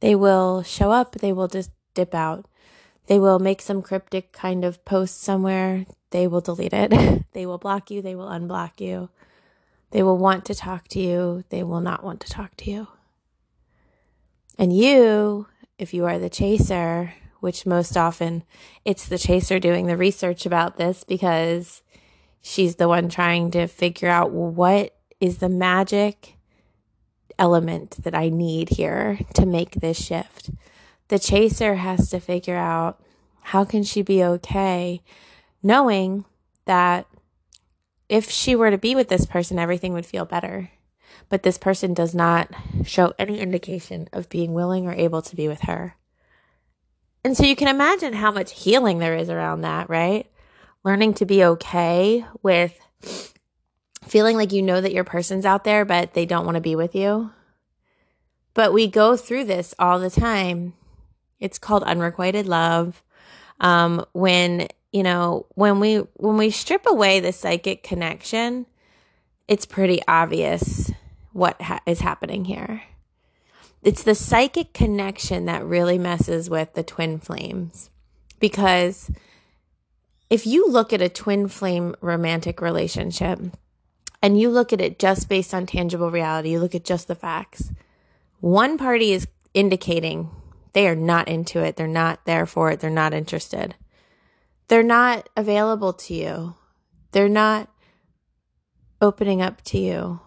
They 0.00 0.14
will 0.14 0.62
show 0.62 0.90
up, 0.90 1.16
they 1.16 1.32
will 1.32 1.48
just 1.48 1.70
dip 1.94 2.14
out. 2.14 2.46
They 3.06 3.18
will 3.18 3.38
make 3.38 3.62
some 3.62 3.82
cryptic 3.82 4.32
kind 4.32 4.64
of 4.64 4.84
post 4.84 5.20
somewhere, 5.20 5.86
they 6.10 6.26
will 6.26 6.40
delete 6.40 6.72
it. 6.72 7.24
they 7.32 7.46
will 7.46 7.58
block 7.58 7.90
you, 7.90 8.02
they 8.02 8.14
will 8.14 8.28
unblock 8.28 8.80
you. 8.80 9.10
They 9.92 10.02
will 10.02 10.18
want 10.18 10.44
to 10.46 10.54
talk 10.54 10.88
to 10.88 11.00
you, 11.00 11.44
they 11.50 11.62
will 11.62 11.80
not 11.80 12.02
want 12.02 12.20
to 12.22 12.30
talk 12.30 12.56
to 12.56 12.70
you. 12.70 12.88
And 14.58 14.76
you, 14.76 15.46
if 15.78 15.94
you 15.94 16.06
are 16.06 16.18
the 16.18 16.30
chaser, 16.30 17.14
which 17.46 17.64
most 17.64 17.96
often 17.96 18.42
it's 18.84 19.06
the 19.06 19.16
chaser 19.16 19.60
doing 19.60 19.86
the 19.86 19.96
research 19.96 20.46
about 20.46 20.78
this 20.78 21.04
because 21.04 21.80
she's 22.42 22.74
the 22.74 22.88
one 22.88 23.08
trying 23.08 23.52
to 23.52 23.68
figure 23.68 24.08
out 24.08 24.32
what 24.32 24.98
is 25.20 25.38
the 25.38 25.48
magic 25.48 26.34
element 27.38 28.02
that 28.02 28.16
I 28.16 28.30
need 28.30 28.70
here 28.70 29.20
to 29.34 29.46
make 29.46 29.76
this 29.76 29.96
shift. 29.96 30.50
The 31.06 31.20
chaser 31.20 31.76
has 31.76 32.10
to 32.10 32.18
figure 32.18 32.56
out 32.56 33.00
how 33.42 33.64
can 33.64 33.84
she 33.84 34.02
be 34.02 34.24
okay 34.24 35.00
knowing 35.62 36.24
that 36.64 37.06
if 38.08 38.28
she 38.28 38.56
were 38.56 38.72
to 38.72 38.78
be 38.78 38.96
with 38.96 39.08
this 39.08 39.24
person 39.24 39.56
everything 39.56 39.92
would 39.92 40.04
feel 40.04 40.24
better. 40.24 40.72
But 41.28 41.44
this 41.44 41.58
person 41.58 41.94
does 41.94 42.12
not 42.12 42.50
show 42.84 43.14
any 43.20 43.38
indication 43.38 44.08
of 44.12 44.28
being 44.28 44.52
willing 44.52 44.88
or 44.88 44.94
able 44.94 45.22
to 45.22 45.36
be 45.36 45.46
with 45.46 45.60
her. 45.60 45.94
And 47.26 47.36
so 47.36 47.44
you 47.44 47.56
can 47.56 47.66
imagine 47.66 48.12
how 48.12 48.30
much 48.30 48.52
healing 48.52 49.00
there 49.00 49.16
is 49.16 49.28
around 49.28 49.62
that, 49.62 49.90
right? 49.90 50.30
learning 50.86 51.12
to 51.12 51.26
be 51.26 51.42
okay 51.42 52.24
with 52.44 52.78
feeling 54.04 54.36
like 54.36 54.52
you 54.52 54.62
know 54.62 54.80
that 54.80 54.92
your 54.92 55.02
person's 55.02 55.44
out 55.44 55.64
there, 55.64 55.84
but 55.84 56.14
they 56.14 56.24
don't 56.24 56.44
want 56.44 56.54
to 56.54 56.60
be 56.60 56.76
with 56.76 56.94
you. 56.94 57.32
But 58.54 58.72
we 58.72 58.86
go 58.86 59.16
through 59.16 59.44
this 59.46 59.74
all 59.80 59.98
the 59.98 60.10
time. 60.10 60.74
It's 61.40 61.58
called 61.58 61.82
unrequited 61.82 62.46
love. 62.46 63.02
Um, 63.58 64.06
when 64.12 64.68
you 64.92 65.02
know 65.02 65.46
when 65.56 65.80
we 65.80 65.96
when 66.14 66.36
we 66.36 66.50
strip 66.50 66.86
away 66.86 67.18
the 67.18 67.32
psychic 67.32 67.82
connection, 67.82 68.66
it's 69.48 69.66
pretty 69.66 70.00
obvious 70.06 70.92
what 71.32 71.60
ha- 71.60 71.80
is 71.84 71.98
happening 71.98 72.44
here. 72.44 72.82
It's 73.86 74.02
the 74.02 74.16
psychic 74.16 74.72
connection 74.72 75.44
that 75.44 75.64
really 75.64 75.96
messes 75.96 76.50
with 76.50 76.74
the 76.74 76.82
twin 76.82 77.20
flames 77.20 77.88
because 78.40 79.12
if 80.28 80.44
you 80.44 80.66
look 80.66 80.92
at 80.92 81.00
a 81.00 81.08
twin 81.08 81.46
flame 81.46 81.94
romantic 82.00 82.60
relationship 82.60 83.38
and 84.20 84.40
you 84.40 84.50
look 84.50 84.72
at 84.72 84.80
it 84.80 84.98
just 84.98 85.28
based 85.28 85.54
on 85.54 85.66
tangible 85.66 86.10
reality, 86.10 86.50
you 86.50 86.58
look 86.58 86.74
at 86.74 86.84
just 86.84 87.06
the 87.06 87.14
facts, 87.14 87.70
one 88.40 88.76
party 88.76 89.12
is 89.12 89.28
indicating 89.54 90.30
they 90.72 90.88
are 90.88 90.96
not 90.96 91.28
into 91.28 91.60
it, 91.62 91.76
they're 91.76 91.86
not 91.86 92.24
there 92.24 92.44
for 92.44 92.72
it, 92.72 92.80
they're 92.80 92.90
not 92.90 93.14
interested. 93.14 93.76
They're 94.66 94.82
not 94.82 95.28
available 95.36 95.92
to 95.92 96.12
you. 96.12 96.54
They're 97.12 97.28
not 97.28 97.70
opening 99.00 99.40
up 99.40 99.62
to 99.66 99.78
you. 99.78 100.18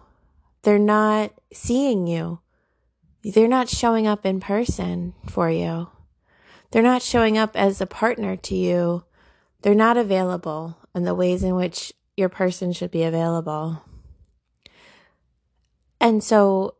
They're 0.62 0.78
not 0.78 1.34
seeing 1.52 2.06
you. 2.06 2.40
They're 3.22 3.48
not 3.48 3.68
showing 3.68 4.06
up 4.06 4.24
in 4.24 4.40
person 4.40 5.14
for 5.28 5.50
you. 5.50 5.88
They're 6.70 6.82
not 6.82 7.02
showing 7.02 7.36
up 7.36 7.56
as 7.56 7.80
a 7.80 7.86
partner 7.86 8.36
to 8.36 8.54
you 8.54 9.04
they're 9.62 9.74
not 9.74 9.96
available 9.96 10.78
in 10.94 11.04
the 11.04 11.14
ways 11.14 11.42
in 11.42 11.54
which 11.54 11.92
your 12.16 12.28
person 12.28 12.72
should 12.72 12.90
be 12.90 13.02
available. 13.02 13.82
And 16.00 16.24
so, 16.24 16.76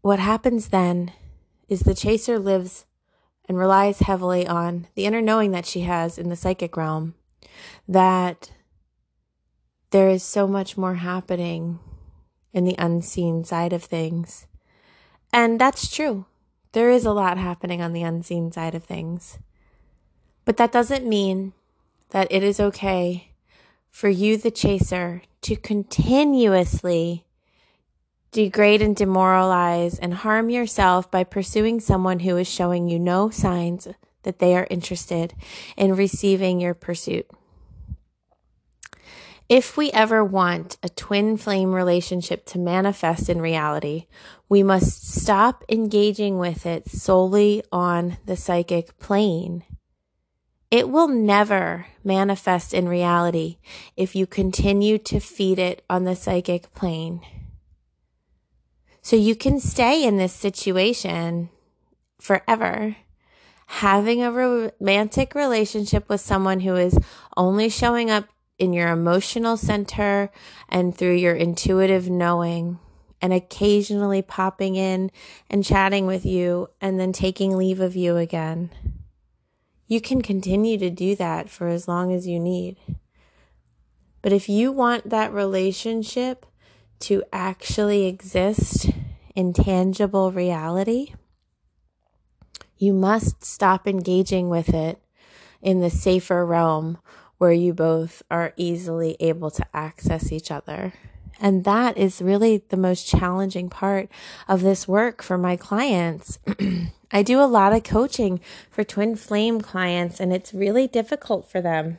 what 0.00 0.18
happens 0.18 0.68
then 0.68 1.12
is 1.68 1.80
the 1.80 1.94
chaser 1.94 2.38
lives 2.38 2.86
and 3.48 3.58
relies 3.58 4.00
heavily 4.00 4.46
on 4.46 4.86
the 4.94 5.04
inner 5.04 5.20
knowing 5.20 5.50
that 5.50 5.66
she 5.66 5.80
has 5.80 6.16
in 6.16 6.30
the 6.30 6.36
psychic 6.36 6.76
realm 6.76 7.14
that 7.86 8.50
there 9.90 10.08
is 10.08 10.22
so 10.22 10.46
much 10.46 10.78
more 10.78 10.94
happening 10.94 11.80
in 12.52 12.64
the 12.64 12.76
unseen 12.78 13.44
side 13.44 13.72
of 13.72 13.82
things. 13.84 14.46
And 15.32 15.60
that's 15.60 15.94
true. 15.94 16.26
There 16.72 16.90
is 16.90 17.04
a 17.04 17.12
lot 17.12 17.38
happening 17.38 17.82
on 17.82 17.92
the 17.92 18.02
unseen 18.02 18.52
side 18.52 18.74
of 18.74 18.84
things. 18.84 19.38
But 20.44 20.56
that 20.56 20.72
doesn't 20.72 21.06
mean 21.06 21.52
that 22.10 22.30
it 22.30 22.42
is 22.42 22.60
okay 22.60 23.32
for 23.90 24.08
you, 24.08 24.36
the 24.36 24.50
chaser, 24.50 25.22
to 25.42 25.56
continuously 25.56 27.24
degrade 28.32 28.82
and 28.82 28.94
demoralize 28.94 29.98
and 29.98 30.14
harm 30.14 30.50
yourself 30.50 31.10
by 31.10 31.24
pursuing 31.24 31.80
someone 31.80 32.20
who 32.20 32.36
is 32.36 32.48
showing 32.48 32.88
you 32.88 32.98
no 32.98 33.30
signs 33.30 33.88
that 34.22 34.38
they 34.38 34.54
are 34.54 34.66
interested 34.70 35.34
in 35.76 35.96
receiving 35.96 36.60
your 36.60 36.74
pursuit. 36.74 37.26
If 39.50 39.76
we 39.76 39.90
ever 39.90 40.24
want 40.24 40.78
a 40.82 40.88
twin 40.88 41.36
flame 41.36 41.74
relationship 41.74 42.46
to 42.46 42.58
manifest 42.58 43.28
in 43.28 43.42
reality, 43.42 44.06
we 44.48 44.62
must 44.62 45.06
stop 45.06 45.64
engaging 45.68 46.38
with 46.38 46.64
it 46.64 46.88
solely 46.88 47.62
on 47.70 48.16
the 48.24 48.36
psychic 48.36 48.98
plane 48.98 49.64
it 50.70 50.88
will 50.88 51.08
never 51.08 51.86
manifest 52.04 52.72
in 52.72 52.88
reality 52.88 53.58
if 53.96 54.14
you 54.14 54.26
continue 54.26 54.98
to 54.98 55.18
feed 55.18 55.58
it 55.58 55.84
on 55.90 56.04
the 56.04 56.14
psychic 56.14 56.72
plane. 56.74 57.20
So 59.02 59.16
you 59.16 59.34
can 59.34 59.58
stay 59.58 60.04
in 60.04 60.16
this 60.16 60.32
situation 60.32 61.50
forever, 62.20 62.96
having 63.66 64.22
a 64.22 64.30
romantic 64.30 65.34
relationship 65.34 66.08
with 66.08 66.20
someone 66.20 66.60
who 66.60 66.76
is 66.76 66.96
only 67.36 67.68
showing 67.68 68.10
up 68.10 68.26
in 68.60 68.72
your 68.72 68.88
emotional 68.88 69.56
center 69.56 70.30
and 70.68 70.96
through 70.96 71.16
your 71.16 71.34
intuitive 71.34 72.08
knowing 72.08 72.78
and 73.20 73.32
occasionally 73.32 74.22
popping 74.22 74.76
in 74.76 75.10
and 75.50 75.64
chatting 75.64 76.06
with 76.06 76.24
you 76.24 76.68
and 76.80 77.00
then 77.00 77.12
taking 77.12 77.56
leave 77.56 77.80
of 77.80 77.96
you 77.96 78.16
again 78.16 78.70
you 79.90 80.00
can 80.00 80.22
continue 80.22 80.78
to 80.78 80.88
do 80.88 81.16
that 81.16 81.50
for 81.50 81.66
as 81.66 81.88
long 81.88 82.12
as 82.12 82.24
you 82.24 82.38
need. 82.38 82.76
But 84.22 84.32
if 84.32 84.48
you 84.48 84.70
want 84.70 85.10
that 85.10 85.32
relationship 85.32 86.46
to 87.00 87.24
actually 87.32 88.06
exist 88.06 88.88
in 89.34 89.52
tangible 89.52 90.30
reality, 90.30 91.14
you 92.78 92.92
must 92.92 93.44
stop 93.44 93.88
engaging 93.88 94.48
with 94.48 94.68
it 94.68 95.02
in 95.60 95.80
the 95.80 95.90
safer 95.90 96.46
realm 96.46 96.96
where 97.40 97.52
you 97.52 97.72
both 97.72 98.22
are 98.30 98.52
easily 98.58 99.16
able 99.18 99.50
to 99.50 99.64
access 99.72 100.30
each 100.30 100.50
other. 100.50 100.92
And 101.40 101.64
that 101.64 101.96
is 101.96 102.20
really 102.20 102.58
the 102.68 102.76
most 102.76 103.08
challenging 103.08 103.70
part 103.70 104.10
of 104.46 104.60
this 104.60 104.86
work 104.86 105.22
for 105.22 105.38
my 105.38 105.56
clients. 105.56 106.38
I 107.10 107.22
do 107.22 107.40
a 107.40 107.48
lot 107.48 107.72
of 107.72 107.82
coaching 107.82 108.40
for 108.70 108.84
twin 108.84 109.16
flame 109.16 109.62
clients, 109.62 110.20
and 110.20 110.34
it's 110.34 110.52
really 110.52 110.86
difficult 110.86 111.50
for 111.50 111.62
them 111.62 111.98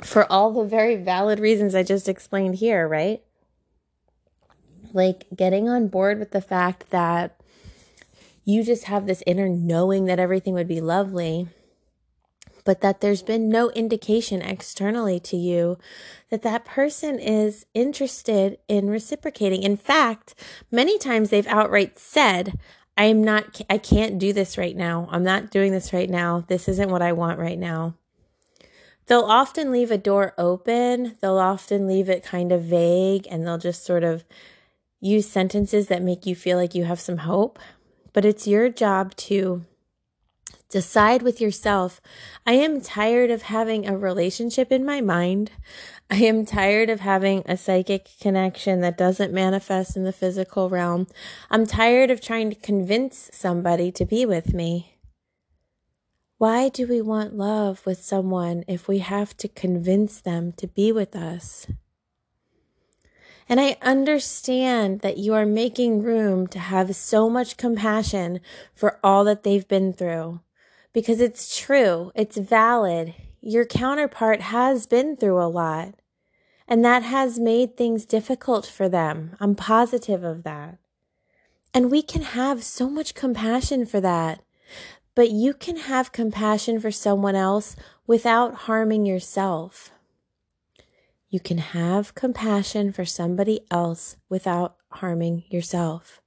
for 0.00 0.30
all 0.30 0.52
the 0.52 0.62
very 0.62 0.94
valid 0.94 1.40
reasons 1.40 1.74
I 1.74 1.82
just 1.82 2.08
explained 2.08 2.54
here, 2.56 2.86
right? 2.86 3.22
Like 4.92 5.26
getting 5.34 5.68
on 5.68 5.88
board 5.88 6.20
with 6.20 6.30
the 6.30 6.40
fact 6.40 6.90
that 6.90 7.40
you 8.44 8.62
just 8.62 8.84
have 8.84 9.08
this 9.08 9.24
inner 9.26 9.48
knowing 9.48 10.04
that 10.04 10.20
everything 10.20 10.54
would 10.54 10.68
be 10.68 10.80
lovely, 10.80 11.48
but 12.66 12.82
that 12.82 13.00
there's 13.00 13.22
been 13.22 13.48
no 13.48 13.70
indication 13.70 14.42
externally 14.42 15.18
to 15.20 15.36
you 15.36 15.78
that 16.28 16.42
that 16.42 16.66
person 16.66 17.18
is 17.18 17.64
interested 17.72 18.58
in 18.68 18.90
reciprocating. 18.90 19.62
In 19.62 19.76
fact, 19.76 20.34
many 20.70 20.98
times 20.98 21.30
they've 21.30 21.46
outright 21.46 21.98
said, 21.98 22.58
I 22.96 23.04
am 23.04 23.22
not, 23.22 23.60
I 23.70 23.78
can't 23.78 24.18
do 24.18 24.32
this 24.32 24.58
right 24.58 24.76
now. 24.76 25.08
I'm 25.12 25.22
not 25.22 25.50
doing 25.50 25.70
this 25.70 25.92
right 25.92 26.10
now. 26.10 26.44
This 26.48 26.68
isn't 26.68 26.90
what 26.90 27.02
I 27.02 27.12
want 27.12 27.38
right 27.38 27.58
now. 27.58 27.94
They'll 29.06 29.20
often 29.20 29.70
leave 29.70 29.92
a 29.92 29.98
door 29.98 30.34
open. 30.36 31.16
They'll 31.20 31.38
often 31.38 31.86
leave 31.86 32.08
it 32.08 32.24
kind 32.24 32.50
of 32.50 32.62
vague 32.64 33.28
and 33.30 33.46
they'll 33.46 33.58
just 33.58 33.84
sort 33.84 34.02
of 34.02 34.24
use 35.00 35.28
sentences 35.28 35.86
that 35.86 36.02
make 36.02 36.26
you 36.26 36.34
feel 36.34 36.58
like 36.58 36.74
you 36.74 36.84
have 36.84 36.98
some 36.98 37.18
hope. 37.18 37.60
But 38.12 38.24
it's 38.24 38.48
your 38.48 38.70
job 38.70 39.14
to 39.16 39.64
decide 40.68 41.22
with 41.22 41.40
yourself 41.40 42.00
I 42.46 42.54
am 42.54 42.80
tired 42.80 43.30
of 43.30 43.42
having 43.42 43.86
a 43.86 43.96
relationship 43.96 44.72
in 44.72 44.84
my 44.84 45.00
mind. 45.00 45.50
I 46.10 46.16
am 46.16 46.46
tired 46.46 46.90
of 46.90 47.00
having 47.00 47.42
a 47.46 47.56
psychic 47.56 48.08
connection 48.20 48.80
that 48.80 48.98
doesn't 48.98 49.32
manifest 49.32 49.96
in 49.96 50.04
the 50.04 50.12
physical 50.12 50.68
realm. 50.70 51.08
I'm 51.50 51.66
tired 51.66 52.10
of 52.10 52.20
trying 52.20 52.50
to 52.50 52.56
convince 52.56 53.30
somebody 53.32 53.90
to 53.92 54.04
be 54.04 54.24
with 54.24 54.54
me. 54.54 54.94
Why 56.38 56.68
do 56.68 56.86
we 56.86 57.00
want 57.00 57.36
love 57.36 57.84
with 57.86 58.02
someone 58.02 58.64
if 58.68 58.86
we 58.86 58.98
have 58.98 59.36
to 59.38 59.48
convince 59.48 60.20
them 60.20 60.52
to 60.58 60.66
be 60.66 60.92
with 60.92 61.16
us? 61.16 61.66
And 63.48 63.60
I 63.60 63.76
understand 63.80 65.00
that 65.00 65.18
you 65.18 65.32
are 65.34 65.46
making 65.46 66.02
room 66.02 66.46
to 66.48 66.58
have 66.58 66.94
so 66.94 67.30
much 67.30 67.56
compassion 67.56 68.40
for 68.74 68.98
all 69.02 69.24
that 69.24 69.44
they've 69.44 69.66
been 69.66 69.92
through 69.92 70.40
because 70.96 71.20
it's 71.20 71.54
true, 71.54 72.10
it's 72.14 72.38
valid. 72.38 73.12
Your 73.42 73.66
counterpart 73.66 74.40
has 74.40 74.86
been 74.86 75.14
through 75.14 75.42
a 75.42 75.44
lot, 75.44 75.92
and 76.66 76.82
that 76.86 77.02
has 77.02 77.38
made 77.38 77.76
things 77.76 78.06
difficult 78.06 78.64
for 78.64 78.88
them. 78.88 79.36
I'm 79.38 79.54
positive 79.54 80.24
of 80.24 80.42
that. 80.44 80.78
And 81.74 81.90
we 81.90 82.00
can 82.00 82.22
have 82.22 82.64
so 82.64 82.88
much 82.88 83.14
compassion 83.14 83.84
for 83.84 84.00
that. 84.00 84.40
But 85.14 85.30
you 85.30 85.52
can 85.52 85.76
have 85.76 86.12
compassion 86.12 86.80
for 86.80 86.90
someone 86.90 87.36
else 87.36 87.76
without 88.06 88.54
harming 88.54 89.04
yourself. 89.04 89.90
You 91.28 91.40
can 91.40 91.58
have 91.58 92.14
compassion 92.14 92.90
for 92.90 93.04
somebody 93.04 93.60
else 93.70 94.16
without 94.30 94.76
harming 94.92 95.44
yourself. 95.50 96.22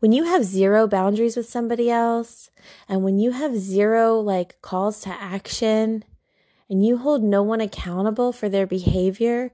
When 0.00 0.12
you 0.12 0.24
have 0.24 0.44
zero 0.44 0.86
boundaries 0.86 1.36
with 1.36 1.48
somebody 1.48 1.90
else, 1.90 2.50
and 2.88 3.02
when 3.02 3.18
you 3.18 3.32
have 3.32 3.56
zero 3.56 4.18
like 4.20 4.60
calls 4.62 5.00
to 5.02 5.10
action, 5.10 6.04
and 6.70 6.84
you 6.84 6.98
hold 6.98 7.22
no 7.22 7.42
one 7.42 7.60
accountable 7.60 8.32
for 8.32 8.48
their 8.48 8.66
behavior, 8.66 9.52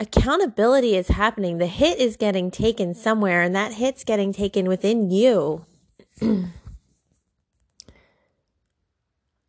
accountability 0.00 0.96
is 0.96 1.08
happening. 1.08 1.58
The 1.58 1.66
hit 1.66 1.98
is 1.98 2.16
getting 2.16 2.50
taken 2.50 2.94
somewhere, 2.94 3.42
and 3.42 3.54
that 3.54 3.74
hit's 3.74 4.04
getting 4.04 4.32
taken 4.32 4.66
within 4.68 5.10
you. 5.10 5.66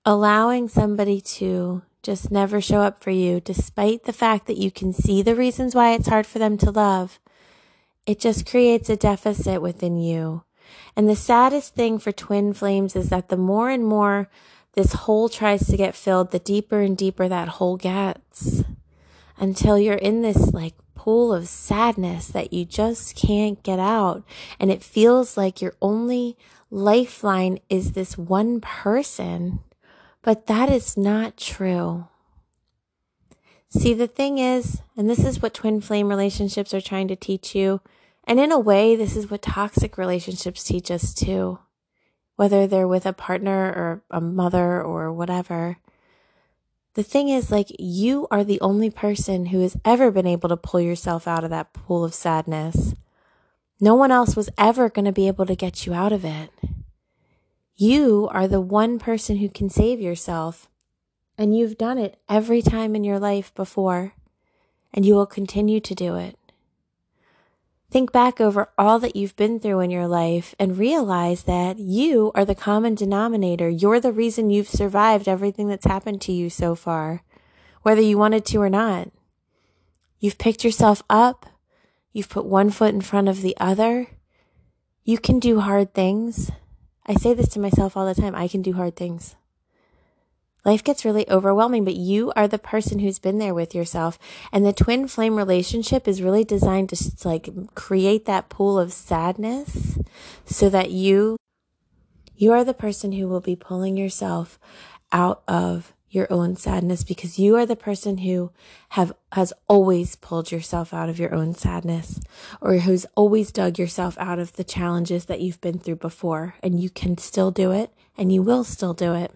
allowing 0.09 0.67
somebody 0.67 1.21
to 1.21 1.83
just 2.01 2.31
never 2.31 2.59
show 2.59 2.81
up 2.81 3.03
for 3.03 3.11
you, 3.11 3.39
despite 3.39 4.05
the 4.05 4.13
fact 4.13 4.47
that 4.47 4.57
you 4.57 4.71
can 4.71 4.91
see 4.91 5.21
the 5.21 5.35
reasons 5.35 5.75
why 5.75 5.93
it's 5.93 6.07
hard 6.07 6.25
for 6.25 6.39
them 6.39 6.57
to 6.57 6.71
love, 6.71 7.19
it 8.09 8.19
just 8.19 8.49
creates 8.49 8.89
a 8.89 8.95
deficit 8.95 9.61
within 9.61 9.99
you. 9.99 10.43
And 10.95 11.07
the 11.07 11.15
saddest 11.15 11.75
thing 11.75 11.99
for 11.99 12.11
twin 12.11 12.53
flames 12.53 12.95
is 12.95 13.09
that 13.09 13.29
the 13.29 13.37
more 13.37 13.69
and 13.69 13.85
more 13.85 14.29
this 14.73 14.93
hole 14.93 15.29
tries 15.29 15.67
to 15.67 15.77
get 15.77 15.95
filled, 15.95 16.31
the 16.31 16.39
deeper 16.39 16.81
and 16.81 16.97
deeper 16.97 17.27
that 17.27 17.47
hole 17.47 17.77
gets 17.77 18.63
until 19.37 19.77
you're 19.77 19.93
in 19.93 20.23
this 20.23 20.53
like 20.53 20.73
pool 20.95 21.31
of 21.31 21.47
sadness 21.47 22.27
that 22.29 22.51
you 22.51 22.65
just 22.65 23.15
can't 23.15 23.61
get 23.61 23.77
out. 23.79 24.23
And 24.59 24.71
it 24.71 24.83
feels 24.83 25.37
like 25.37 25.61
your 25.61 25.75
only 25.79 26.35
lifeline 26.71 27.59
is 27.69 27.91
this 27.91 28.17
one 28.17 28.59
person 28.59 29.59
but 30.21 30.47
that 30.47 30.69
is 30.69 30.97
not 30.97 31.37
true. 31.37 32.07
See, 33.69 33.93
the 33.93 34.07
thing 34.07 34.39
is, 34.39 34.81
and 34.97 35.09
this 35.09 35.23
is 35.23 35.41
what 35.41 35.53
twin 35.53 35.79
flame 35.79 36.09
relationships 36.09 36.73
are 36.73 36.81
trying 36.81 37.07
to 37.07 37.15
teach 37.15 37.55
you, 37.55 37.81
and 38.25 38.39
in 38.39 38.51
a 38.51 38.59
way, 38.59 38.95
this 38.95 39.15
is 39.15 39.29
what 39.29 39.41
toxic 39.41 39.97
relationships 39.97 40.63
teach 40.63 40.91
us 40.91 41.13
too. 41.13 41.59
Whether 42.35 42.67
they're 42.67 42.87
with 42.87 43.05
a 43.05 43.13
partner 43.13 43.65
or 43.67 44.03
a 44.09 44.21
mother 44.21 44.81
or 44.81 45.11
whatever. 45.11 45.77
The 46.93 47.03
thing 47.03 47.29
is, 47.29 47.51
like, 47.51 47.67
you 47.77 48.27
are 48.31 48.43
the 48.43 48.61
only 48.61 48.89
person 48.89 49.47
who 49.47 49.61
has 49.61 49.77
ever 49.85 50.09
been 50.09 50.27
able 50.27 50.49
to 50.49 50.57
pull 50.57 50.79
yourself 50.79 51.27
out 51.27 51.43
of 51.43 51.49
that 51.49 51.73
pool 51.73 52.03
of 52.03 52.13
sadness. 52.13 52.95
No 53.79 53.95
one 53.95 54.11
else 54.11 54.35
was 54.35 54.49
ever 54.57 54.89
going 54.89 55.05
to 55.05 55.11
be 55.11 55.27
able 55.27 55.45
to 55.45 55.55
get 55.55 55.85
you 55.85 55.93
out 55.93 56.11
of 56.11 56.25
it. 56.25 56.49
You 57.75 58.27
are 58.31 58.47
the 58.47 58.61
one 58.61 58.99
person 58.99 59.37
who 59.37 59.49
can 59.49 59.69
save 59.69 60.01
yourself. 60.01 60.67
And 61.37 61.55
you've 61.55 61.77
done 61.77 61.97
it 61.97 62.19
every 62.27 62.61
time 62.61 62.95
in 62.95 63.03
your 63.05 63.19
life 63.19 63.53
before, 63.53 64.13
and 64.93 65.05
you 65.05 65.13
will 65.13 65.25
continue 65.25 65.79
to 65.79 65.95
do 65.95 66.15
it. 66.15 66.38
Think 67.91 68.11
back 68.11 68.39
over 68.39 68.69
all 68.77 68.99
that 68.99 69.15
you've 69.15 69.35
been 69.35 69.59
through 69.59 69.79
in 69.79 69.89
your 69.89 70.07
life 70.07 70.53
and 70.59 70.77
realize 70.77 71.43
that 71.43 71.79
you 71.79 72.31
are 72.35 72.45
the 72.45 72.53
common 72.53 72.93
denominator. 72.93 73.67
You're 73.67 73.99
the 73.99 74.11
reason 74.11 74.51
you've 74.51 74.69
survived 74.69 75.27
everything 75.27 75.67
that's 75.67 75.87
happened 75.87 76.21
to 76.21 76.31
you 76.31 76.51
so 76.51 76.75
far, 76.75 77.23
whether 77.81 78.01
you 78.01 78.17
wanted 78.17 78.45
to 78.45 78.61
or 78.61 78.69
not. 78.69 79.09
You've 80.19 80.37
picked 80.37 80.63
yourself 80.63 81.01
up. 81.09 81.47
You've 82.13 82.29
put 82.29 82.45
one 82.45 82.69
foot 82.69 82.93
in 82.93 83.01
front 83.01 83.27
of 83.27 83.41
the 83.41 83.57
other. 83.59 84.07
You 85.03 85.17
can 85.17 85.39
do 85.39 85.59
hard 85.59 85.95
things. 85.95 86.51
I 87.07 87.15
say 87.15 87.33
this 87.33 87.49
to 87.49 87.59
myself 87.59 87.97
all 87.97 88.05
the 88.05 88.19
time 88.19 88.35
I 88.35 88.47
can 88.47 88.61
do 88.61 88.73
hard 88.73 88.95
things. 88.95 89.35
Life 90.65 90.83
gets 90.83 91.05
really 91.05 91.29
overwhelming, 91.29 91.85
but 91.85 91.95
you 91.95 92.31
are 92.35 92.47
the 92.47 92.59
person 92.59 92.99
who's 92.99 93.19
been 93.19 93.37
there 93.37 93.53
with 93.53 93.73
yourself. 93.73 94.19
And 94.51 94.65
the 94.65 94.73
twin 94.73 95.07
flame 95.07 95.35
relationship 95.35 96.07
is 96.07 96.21
really 96.21 96.43
designed 96.43 96.89
to 96.89 97.27
like 97.27 97.49
create 97.75 98.25
that 98.25 98.49
pool 98.49 98.77
of 98.77 98.91
sadness 98.91 99.97
so 100.45 100.69
that 100.69 100.91
you, 100.91 101.37
you 102.35 102.51
are 102.51 102.63
the 102.63 102.73
person 102.73 103.13
who 103.13 103.27
will 103.27 103.41
be 103.41 103.55
pulling 103.55 103.95
yourself 103.97 104.59
out 105.11 105.43
of 105.47 105.93
your 106.11 106.31
own 106.31 106.55
sadness 106.55 107.03
because 107.03 107.37
you 107.37 107.55
are 107.55 107.65
the 107.65 107.75
person 107.75 108.19
who 108.19 108.51
have 108.89 109.13
has 109.33 109.53
always 109.67 110.15
pulled 110.15 110.51
yourself 110.51 110.93
out 110.93 111.07
of 111.07 111.19
your 111.19 111.33
own 111.33 111.53
sadness 111.53 112.19
or 112.61 112.77
who's 112.77 113.05
always 113.15 113.51
dug 113.51 113.77
yourself 113.77 114.17
out 114.17 114.39
of 114.39 114.53
the 114.53 114.63
challenges 114.63 115.25
that 115.25 115.39
you've 115.39 115.61
been 115.61 115.77
through 115.77 115.95
before 115.95 116.55
and 116.63 116.81
you 116.81 116.89
can 116.89 117.17
still 117.17 117.51
do 117.51 117.71
it 117.71 117.93
and 118.17 118.33
you 118.33 118.41
will 118.41 118.63
still 118.63 118.93
do 118.93 119.13
it. 119.13 119.31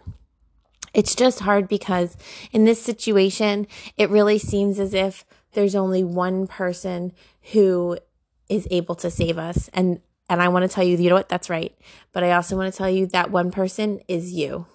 It's 0.93 1.15
just 1.15 1.41
hard 1.41 1.67
because 1.67 2.17
in 2.51 2.65
this 2.65 2.81
situation 2.81 3.67
it 3.97 4.09
really 4.09 4.37
seems 4.37 4.79
as 4.79 4.93
if 4.93 5.25
there's 5.53 5.75
only 5.75 6.03
one 6.03 6.47
person 6.47 7.13
who 7.51 7.97
is 8.49 8.67
able 8.71 8.95
to 8.95 9.09
save 9.11 9.37
us 9.37 9.69
and 9.73 10.01
and 10.29 10.41
I 10.41 10.47
want 10.47 10.63
to 10.63 10.73
tell 10.73 10.83
you 10.83 10.97
you 10.97 11.09
know 11.09 11.15
what 11.15 11.29
that's 11.29 11.49
right 11.49 11.75
but 12.11 12.23
I 12.23 12.31
also 12.31 12.57
want 12.57 12.71
to 12.71 12.77
tell 12.77 12.89
you 12.89 13.07
that 13.07 13.31
one 13.31 13.51
person 13.51 13.99
is 14.07 14.31
you 14.31 14.65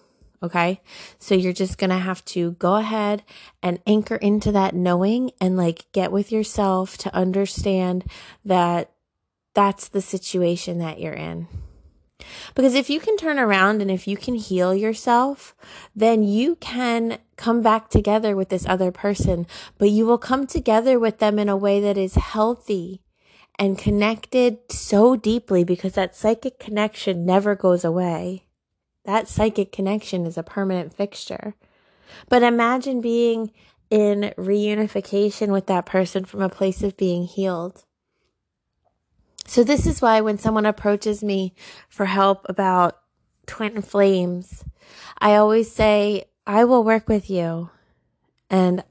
Okay. 0.42 0.81
So 1.18 1.35
you're 1.35 1.52
just 1.52 1.78
going 1.78 1.90
to 1.90 1.98
have 1.98 2.24
to 2.26 2.52
go 2.52 2.76
ahead 2.76 3.24
and 3.62 3.81
anchor 3.87 4.16
into 4.16 4.52
that 4.52 4.74
knowing 4.74 5.33
and 5.40 5.57
like 5.57 5.90
get 5.92 6.12
with 6.12 6.31
yourself 6.31 6.96
to 6.98 7.14
understand 7.14 8.04
that 8.44 8.92
that's 9.54 9.88
the 9.88 10.00
situation 10.00 10.78
that 10.78 11.00
you're 11.00 11.12
in. 11.12 11.48
Because 12.55 12.75
if 12.75 12.91
you 12.91 13.01
can 13.01 13.17
turn 13.17 13.38
around 13.38 13.81
and 13.83 13.91
if 13.91 14.07
you 14.07 14.17
can 14.17 14.35
heal 14.35 14.75
yourself, 14.75 15.55
then 15.95 16.23
you 16.23 16.57
can 16.57 17.19
come 17.37 17.62
back 17.62 17.91
together 17.91 18.35
with 18.35 18.49
this 18.49 18.67
other 18.67 18.91
person, 18.91 19.47
but 19.79 19.91
you 19.91 20.07
will 20.07 20.19
come 20.19 20.47
together 20.47 20.99
with 20.99 21.19
them 21.19 21.38
in 21.38 21.49
a 21.49 21.57
way 21.57 21.81
that 21.81 21.97
is 21.97 22.14
healthy 22.14 23.03
and 23.59 23.79
connected 23.79 24.59
so 24.71 25.17
deeply 25.17 25.64
because 25.64 25.95
that 25.95 26.14
psychic 26.14 26.59
connection 26.59 27.27
never 27.27 27.55
goes 27.55 27.85
away. 27.85 28.45
That 29.05 29.29
psychic 29.29 29.73
connection 29.73 30.27
is 30.27 30.38
a 30.38 30.43
permanent 30.43 30.95
fixture. 30.95 31.55
But 32.29 32.43
imagine 32.43 33.01
being 33.01 33.53
in 33.91 34.35
reunification 34.37 35.49
with 35.49 35.67
that 35.67 35.87
person 35.87 36.25
from 36.25 36.43
a 36.43 36.49
place 36.49 36.83
of 36.83 36.97
being 36.97 37.25
healed. 37.25 37.85
So, 39.49 39.65
this 39.65 39.87
is 39.87 40.03
why 40.03 40.21
when 40.21 40.37
someone 40.37 40.67
approaches 40.67 41.25
me 41.25 41.55
for 41.89 42.05
help 42.05 42.45
about 42.51 42.99
twin 43.47 43.81
flames, 43.81 44.63
I 45.19 45.37
always 45.37 45.73
say, 45.73 46.25
I 46.47 46.65
will 46.65 46.85
work 46.85 47.09
with 47.09 47.31
you 47.31 47.71
and 48.51 48.85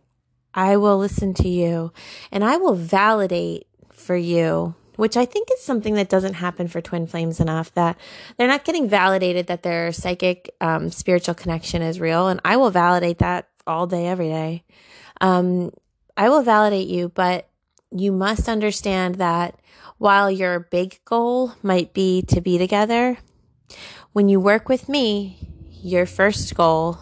I 0.56 0.78
will 0.78 0.98
listen 0.98 1.36
to 1.36 1.48
you 1.48 1.94
and 2.32 2.44
I 2.44 2.58
will 2.58 2.74
validate 2.74 3.68
for 3.92 4.18
you, 4.18 4.74
which 4.96 5.16
I 5.16 5.26
think 5.26 5.50
is 5.54 5.62
something 5.62 5.94
that 5.94 6.10
doesn't 6.10 6.34
happen 6.34 6.68
for 6.68 6.82
twin 6.82 7.06
flames 7.06 7.40
enough 7.40 7.72
that 7.76 7.96
they're 8.36 8.48
not 8.48 8.66
getting 8.66 8.90
validated 8.90 9.46
that 9.48 9.62
their 9.62 9.92
psychic, 9.92 10.56
um, 10.60 10.90
spiritual 10.90 11.36
connection 11.36 11.84
is 11.84 12.00
real. 12.00 12.30
And 12.30 12.42
I 12.44 12.58
will 12.58 12.72
validate 12.72 13.20
that 13.20 13.48
all 13.68 13.86
day, 13.86 14.08
every 14.08 14.30
day. 14.30 14.64
Um, 15.22 15.72
I 16.18 16.30
will 16.30 16.42
validate 16.42 16.88
you, 16.88 17.10
but 17.10 17.48
you 17.92 18.12
must 18.12 18.50
understand 18.50 19.16
that 19.16 19.60
while 19.98 20.30
your 20.30 20.60
big 20.60 21.00
goal 21.06 21.54
might 21.62 21.94
be 21.94 22.22
to 22.24 22.42
be 22.42 22.58
together, 22.58 23.18
when 24.14 24.30
you 24.30 24.40
work 24.40 24.70
with 24.70 24.88
me, 24.88 25.38
your 25.72 26.06
first 26.06 26.54
goal 26.56 27.00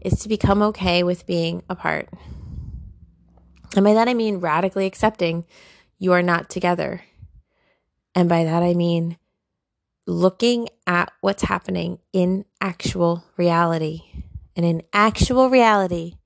is 0.00 0.20
to 0.20 0.28
become 0.28 0.62
okay 0.62 1.02
with 1.02 1.26
being 1.26 1.62
apart. 1.68 2.08
And 3.76 3.84
by 3.84 3.94
that 3.94 4.08
I 4.08 4.14
mean 4.14 4.38
radically 4.38 4.86
accepting 4.86 5.44
you 5.98 6.12
are 6.12 6.22
not 6.22 6.50
together. 6.50 7.02
And 8.14 8.28
by 8.28 8.44
that 8.44 8.62
I 8.62 8.74
mean 8.74 9.18
looking 10.06 10.68
at 10.86 11.12
what's 11.20 11.42
happening 11.42 11.98
in 12.12 12.44
actual 12.60 13.24
reality. 13.36 14.02
And 14.54 14.64
in 14.64 14.82
actual 14.92 15.50
reality, 15.50 16.18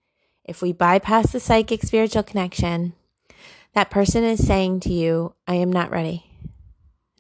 if 0.44 0.61
we 0.61 0.72
bypass 0.72 1.33
the 1.33 1.40
psychic 1.40 1.83
spiritual 1.83 2.22
connection, 2.22 2.94
that 3.74 3.90
person 3.90 4.24
is 4.24 4.46
saying 4.46 4.81
to 4.81 4.92
you, 4.92 5.35
I 5.46 5.54
am 5.54 5.72
not 5.72 5.90
ready. 5.90 6.24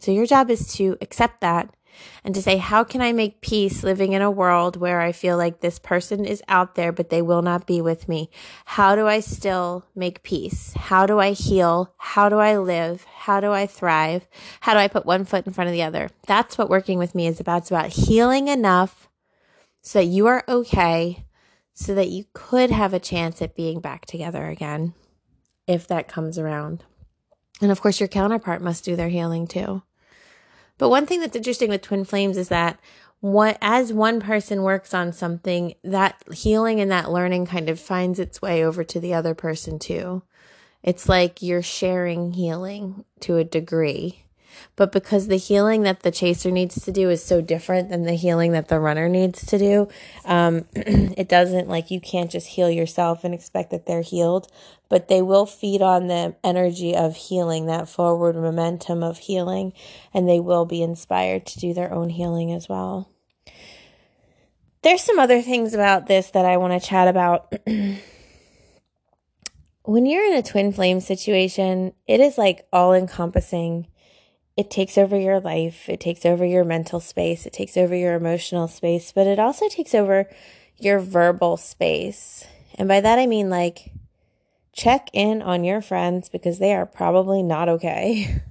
So 0.00 0.12
your 0.12 0.26
job 0.26 0.50
is 0.50 0.72
to 0.74 0.96
accept 1.00 1.40
that 1.40 1.74
and 2.22 2.34
to 2.34 2.42
say, 2.42 2.58
how 2.58 2.84
can 2.84 3.00
I 3.00 3.12
make 3.12 3.40
peace 3.40 3.82
living 3.82 4.12
in 4.12 4.22
a 4.22 4.30
world 4.30 4.76
where 4.76 5.00
I 5.00 5.12
feel 5.12 5.36
like 5.36 5.60
this 5.60 5.78
person 5.78 6.24
is 6.24 6.42
out 6.48 6.74
there, 6.74 6.92
but 6.92 7.10
they 7.10 7.22
will 7.22 7.42
not 7.42 7.66
be 7.66 7.80
with 7.80 8.08
me? 8.08 8.30
How 8.64 8.94
do 8.94 9.06
I 9.06 9.20
still 9.20 9.84
make 9.94 10.22
peace? 10.22 10.72
How 10.74 11.06
do 11.06 11.18
I 11.18 11.32
heal? 11.32 11.92
How 11.96 12.28
do 12.28 12.38
I 12.38 12.56
live? 12.56 13.04
How 13.04 13.40
do 13.40 13.50
I 13.52 13.66
thrive? 13.66 14.28
How 14.60 14.74
do 14.74 14.78
I 14.78 14.88
put 14.88 15.06
one 15.06 15.24
foot 15.24 15.46
in 15.46 15.52
front 15.52 15.68
of 15.68 15.74
the 15.74 15.82
other? 15.82 16.10
That's 16.26 16.56
what 16.56 16.70
working 16.70 16.98
with 16.98 17.14
me 17.14 17.26
is 17.26 17.40
about. 17.40 17.62
It's 17.62 17.70
about 17.70 17.90
healing 17.90 18.48
enough 18.48 19.08
so 19.82 20.00
that 20.00 20.06
you 20.06 20.26
are 20.26 20.44
okay, 20.48 21.24
so 21.72 21.94
that 21.94 22.10
you 22.10 22.26
could 22.32 22.70
have 22.70 22.94
a 22.94 23.00
chance 23.00 23.40
at 23.42 23.56
being 23.56 23.80
back 23.80 24.06
together 24.06 24.46
again 24.46 24.94
if 25.68 25.86
that 25.86 26.08
comes 26.08 26.38
around. 26.38 26.82
And 27.60 27.70
of 27.70 27.80
course, 27.80 28.00
your 28.00 28.08
counterpart 28.08 28.62
must 28.62 28.84
do 28.84 28.96
their 28.96 29.08
healing 29.08 29.46
too. 29.46 29.82
But 30.78 30.88
one 30.88 31.06
thing 31.06 31.20
that's 31.20 31.36
interesting 31.36 31.70
with 31.70 31.82
twin 31.82 32.04
flames 32.04 32.36
is 32.36 32.48
that 32.48 32.80
what 33.20 33.58
as 33.60 33.92
one 33.92 34.20
person 34.20 34.62
works 34.62 34.94
on 34.94 35.12
something, 35.12 35.74
that 35.82 36.22
healing 36.32 36.80
and 36.80 36.90
that 36.90 37.10
learning 37.10 37.46
kind 37.46 37.68
of 37.68 37.80
finds 37.80 38.18
its 38.18 38.40
way 38.40 38.64
over 38.64 38.84
to 38.84 39.00
the 39.00 39.12
other 39.12 39.34
person 39.34 39.78
too. 39.78 40.22
It's 40.84 41.08
like 41.08 41.42
you're 41.42 41.62
sharing 41.62 42.32
healing 42.32 43.04
to 43.20 43.36
a 43.36 43.44
degree. 43.44 44.24
But 44.76 44.92
because 44.92 45.26
the 45.26 45.36
healing 45.36 45.82
that 45.82 46.00
the 46.00 46.10
chaser 46.10 46.50
needs 46.50 46.84
to 46.84 46.92
do 46.92 47.10
is 47.10 47.22
so 47.22 47.40
different 47.40 47.90
than 47.90 48.04
the 48.04 48.14
healing 48.14 48.52
that 48.52 48.68
the 48.68 48.80
runner 48.80 49.08
needs 49.08 49.44
to 49.46 49.58
do, 49.58 49.88
um, 50.24 50.66
it 50.74 51.28
doesn't 51.28 51.68
like 51.68 51.90
you 51.90 52.00
can't 52.00 52.30
just 52.30 52.48
heal 52.48 52.70
yourself 52.70 53.24
and 53.24 53.34
expect 53.34 53.70
that 53.70 53.86
they're 53.86 54.02
healed, 54.02 54.50
but 54.88 55.08
they 55.08 55.22
will 55.22 55.46
feed 55.46 55.82
on 55.82 56.06
the 56.06 56.36
energy 56.44 56.94
of 56.94 57.16
healing, 57.16 57.66
that 57.66 57.88
forward 57.88 58.36
momentum 58.36 59.02
of 59.02 59.18
healing, 59.18 59.72
and 60.14 60.28
they 60.28 60.40
will 60.40 60.64
be 60.64 60.82
inspired 60.82 61.46
to 61.46 61.58
do 61.58 61.74
their 61.74 61.92
own 61.92 62.08
healing 62.10 62.52
as 62.52 62.68
well. 62.68 63.10
There's 64.82 65.02
some 65.02 65.18
other 65.18 65.42
things 65.42 65.74
about 65.74 66.06
this 66.06 66.30
that 66.30 66.44
I 66.44 66.56
want 66.56 66.80
to 66.80 66.88
chat 66.88 67.08
about. 67.08 67.52
when 69.88 70.04
you're 70.06 70.24
in 70.24 70.34
a 70.34 70.42
twin 70.42 70.70
flame 70.72 71.00
situation, 71.00 71.92
it 72.06 72.20
is 72.20 72.38
like 72.38 72.66
all 72.72 72.92
encompassing 72.92 73.88
it 74.58 74.72
takes 74.72 74.98
over 74.98 75.16
your 75.16 75.38
life, 75.38 75.88
it 75.88 76.00
takes 76.00 76.26
over 76.26 76.44
your 76.44 76.64
mental 76.64 76.98
space, 76.98 77.46
it 77.46 77.52
takes 77.52 77.76
over 77.76 77.94
your 77.94 78.16
emotional 78.16 78.66
space, 78.66 79.12
but 79.12 79.24
it 79.24 79.38
also 79.38 79.68
takes 79.68 79.94
over 79.94 80.28
your 80.76 80.98
verbal 80.98 81.56
space. 81.56 82.44
And 82.74 82.88
by 82.88 83.00
that 83.00 83.20
I 83.20 83.26
mean 83.26 83.50
like 83.50 83.92
check 84.72 85.10
in 85.12 85.42
on 85.42 85.62
your 85.62 85.80
friends 85.80 86.28
because 86.28 86.58
they 86.58 86.74
are 86.74 86.86
probably 86.86 87.40
not 87.40 87.68
okay. 87.68 88.42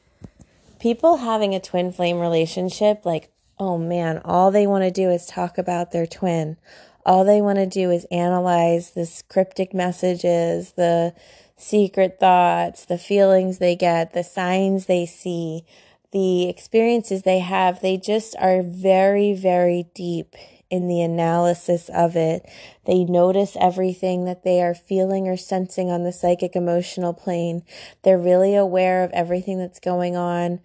People 0.78 1.16
having 1.16 1.52
a 1.52 1.60
twin 1.60 1.90
flame 1.90 2.20
relationship, 2.20 3.04
like, 3.04 3.28
oh 3.58 3.76
man, 3.76 4.20
all 4.24 4.52
they 4.52 4.68
want 4.68 4.84
to 4.84 4.92
do 4.92 5.10
is 5.10 5.26
talk 5.26 5.58
about 5.58 5.90
their 5.90 6.06
twin. 6.06 6.58
All 7.04 7.24
they 7.24 7.40
want 7.40 7.56
to 7.58 7.66
do 7.66 7.90
is 7.90 8.06
analyze 8.12 8.92
the 8.92 9.10
cryptic 9.28 9.74
messages, 9.74 10.72
the 10.72 11.12
secret 11.60 12.18
thoughts, 12.18 12.84
the 12.84 12.98
feelings 12.98 13.58
they 13.58 13.76
get, 13.76 14.12
the 14.12 14.24
signs 14.24 14.86
they 14.86 15.06
see, 15.06 15.64
the 16.12 16.48
experiences 16.48 17.22
they 17.22 17.38
have, 17.38 17.80
they 17.80 17.96
just 17.96 18.34
are 18.38 18.62
very, 18.62 19.32
very 19.32 19.86
deep 19.94 20.34
in 20.70 20.86
the 20.86 21.02
analysis 21.02 21.88
of 21.90 22.16
it. 22.16 22.48
They 22.86 23.04
notice 23.04 23.56
everything 23.60 24.24
that 24.24 24.44
they 24.44 24.62
are 24.62 24.74
feeling 24.74 25.28
or 25.28 25.36
sensing 25.36 25.90
on 25.90 26.04
the 26.04 26.12
psychic 26.12 26.54
emotional 26.54 27.12
plane. 27.12 27.62
They're 28.02 28.18
really 28.18 28.54
aware 28.54 29.02
of 29.04 29.10
everything 29.12 29.58
that's 29.58 29.80
going 29.80 30.16
on 30.16 30.60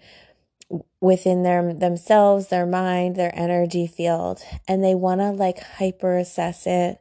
within 0.99 1.43
their 1.43 1.73
themselves, 1.73 2.47
their 2.47 2.65
mind, 2.65 3.15
their 3.15 3.37
energy 3.37 3.87
field, 3.87 4.41
and 4.67 4.83
they 4.83 4.95
want 4.95 5.21
to 5.21 5.29
like 5.31 5.59
hyper 5.59 6.17
assess 6.17 6.65
it. 6.65 6.99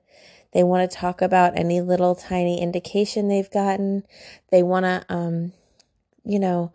They 0.55 0.63
want 0.63 0.89
to 0.89 0.97
talk 0.97 1.21
about 1.21 1.59
any 1.59 1.81
little 1.81 2.15
tiny 2.15 2.63
indication 2.63 3.27
they've 3.29 3.51
gotten. 3.51 4.05
They 4.53 4.63
want 4.63 4.85
to, 4.85 5.05
um, 5.09 5.53
you 6.25 6.39
know, 6.39 6.73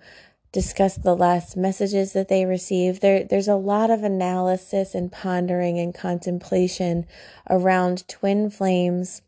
discuss 0.52 0.96
the 0.96 1.16
last 1.16 1.56
messages 1.56 2.12
that 2.12 2.28
they 2.28 2.46
received. 2.46 3.02
There, 3.02 3.24
there's 3.24 3.48
a 3.48 3.56
lot 3.56 3.90
of 3.90 4.04
analysis 4.04 4.94
and 4.94 5.12
pondering 5.12 5.80
and 5.80 5.96
contemplation 5.96 7.06
around 7.50 8.06
twin 8.10 8.50
flames. 8.50 9.22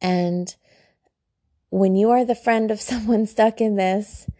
And 0.00 0.54
when 1.70 1.96
you 1.96 2.10
are 2.10 2.24
the 2.24 2.36
friend 2.36 2.70
of 2.70 2.80
someone 2.80 3.26
stuck 3.26 3.60
in 3.60 3.74
this, 3.74 4.30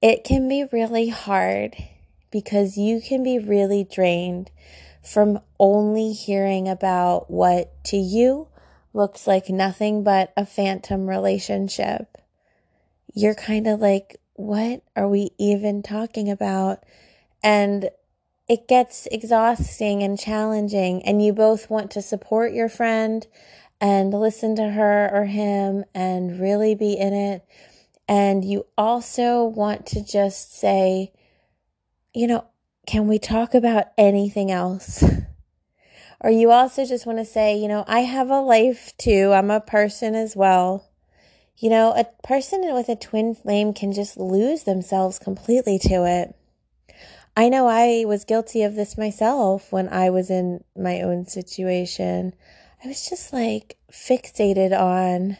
it 0.00 0.24
can 0.24 0.48
be 0.48 0.64
really 0.72 1.10
hard 1.10 1.76
because 2.30 2.78
you 2.78 3.02
can 3.02 3.22
be 3.22 3.38
really 3.38 3.84
drained 3.84 4.50
from 5.04 5.40
only 5.60 6.12
hearing 6.12 6.68
about 6.68 7.30
what 7.30 7.84
to 7.84 7.96
you 7.98 8.48
looks 8.92 9.26
like 9.26 9.48
nothing 9.48 10.04
but 10.04 10.32
a 10.36 10.46
phantom 10.46 11.08
relationship, 11.08 12.18
you're 13.14 13.34
kind 13.34 13.66
of 13.66 13.80
like, 13.80 14.16
what 14.34 14.82
are 14.96 15.08
we 15.08 15.30
even 15.38 15.82
talking 15.82 16.30
about? 16.30 16.84
And 17.42 17.90
it 18.48 18.68
gets 18.68 19.06
exhausting 19.10 20.02
and 20.02 20.18
challenging, 20.18 21.02
and 21.04 21.24
you 21.24 21.32
both 21.32 21.70
want 21.70 21.90
to 21.92 22.02
support 22.02 22.52
your 22.52 22.68
friend 22.68 23.26
and 23.80 24.12
listen 24.12 24.56
to 24.56 24.70
her 24.70 25.10
or 25.12 25.24
him 25.24 25.84
and 25.94 26.40
really 26.40 26.74
be 26.74 26.92
in 26.92 27.12
it. 27.12 27.44
And 28.08 28.44
you 28.44 28.66
also 28.76 29.44
want 29.44 29.86
to 29.86 30.04
just 30.04 30.58
say, 30.58 31.12
you 32.14 32.26
know, 32.26 32.44
can 32.86 33.08
we 33.08 33.18
talk 33.18 33.54
about 33.54 33.86
anything 33.96 34.50
else? 34.50 35.02
Or 36.22 36.30
you 36.30 36.52
also 36.52 36.86
just 36.86 37.04
want 37.04 37.18
to 37.18 37.24
say, 37.24 37.56
you 37.56 37.66
know, 37.66 37.84
I 37.88 38.00
have 38.00 38.30
a 38.30 38.40
life 38.40 38.96
too. 38.96 39.32
I'm 39.32 39.50
a 39.50 39.60
person 39.60 40.14
as 40.14 40.36
well. 40.36 40.88
You 41.56 41.68
know, 41.68 41.92
a 41.96 42.06
person 42.26 42.62
with 42.74 42.88
a 42.88 42.96
twin 42.96 43.34
flame 43.34 43.74
can 43.74 43.92
just 43.92 44.16
lose 44.16 44.62
themselves 44.62 45.18
completely 45.18 45.78
to 45.80 46.04
it. 46.06 46.34
I 47.36 47.48
know 47.48 47.66
I 47.66 48.04
was 48.06 48.24
guilty 48.24 48.62
of 48.62 48.74
this 48.74 48.96
myself 48.96 49.72
when 49.72 49.88
I 49.88 50.10
was 50.10 50.30
in 50.30 50.62
my 50.76 51.00
own 51.00 51.26
situation. 51.26 52.34
I 52.84 52.88
was 52.88 53.08
just 53.08 53.32
like 53.32 53.78
fixated 53.90 54.78
on 54.78 55.38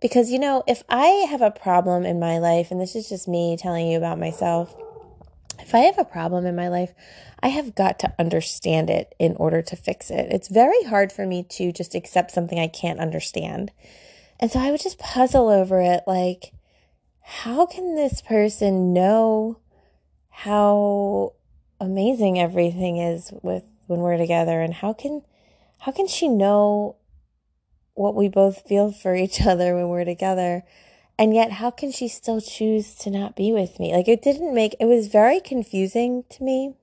because 0.00 0.30
you 0.30 0.38
know, 0.38 0.64
if 0.66 0.82
I 0.88 1.06
have 1.30 1.42
a 1.42 1.50
problem 1.50 2.04
in 2.04 2.20
my 2.20 2.38
life 2.38 2.70
and 2.70 2.80
this 2.80 2.94
is 2.94 3.08
just 3.08 3.26
me 3.26 3.56
telling 3.56 3.86
you 3.86 3.96
about 3.96 4.18
myself, 4.18 4.76
if 5.62 5.74
I 5.74 5.80
have 5.80 5.98
a 5.98 6.04
problem 6.04 6.44
in 6.44 6.56
my 6.56 6.68
life, 6.68 6.92
I 7.42 7.48
have 7.48 7.74
got 7.74 7.98
to 8.00 8.14
understand 8.18 8.90
it 8.90 9.14
in 9.18 9.36
order 9.36 9.62
to 9.62 9.76
fix 9.76 10.10
it. 10.10 10.30
It's 10.30 10.48
very 10.48 10.82
hard 10.84 11.12
for 11.12 11.26
me 11.26 11.44
to 11.50 11.72
just 11.72 11.94
accept 11.94 12.30
something 12.30 12.58
I 12.58 12.68
can't 12.68 13.00
understand. 13.00 13.70
And 14.38 14.50
so 14.50 14.58
I 14.58 14.70
would 14.70 14.80
just 14.80 14.98
puzzle 14.98 15.48
over 15.48 15.80
it 15.80 16.02
like, 16.06 16.52
how 17.22 17.66
can 17.66 17.94
this 17.94 18.20
person 18.20 18.92
know 18.92 19.58
how 20.28 21.34
amazing 21.80 22.38
everything 22.38 22.98
is 22.98 23.32
with 23.42 23.64
when 23.86 24.00
we're 24.00 24.16
together 24.16 24.60
and 24.60 24.74
how 24.74 24.92
can 24.92 25.22
how 25.78 25.92
can 25.92 26.06
she 26.06 26.28
know 26.28 26.96
what 27.94 28.14
we 28.14 28.28
both 28.28 28.66
feel 28.66 28.90
for 28.92 29.14
each 29.14 29.40
other 29.46 29.74
when 29.74 29.88
we're 29.88 30.04
together 30.04 30.64
And 31.22 31.32
yet, 31.32 31.52
how 31.52 31.70
can 31.70 31.92
she 31.92 32.08
still 32.08 32.40
choose 32.40 32.96
to 32.96 33.08
not 33.08 33.36
be 33.36 33.52
with 33.52 33.78
me? 33.78 33.94
Like, 33.94 34.08
it 34.08 34.22
didn't 34.22 34.52
make, 34.52 34.74
it 34.80 34.86
was 34.86 35.06
very 35.06 35.38
confusing 35.38 36.24
to 36.30 36.42
me. 36.42 36.74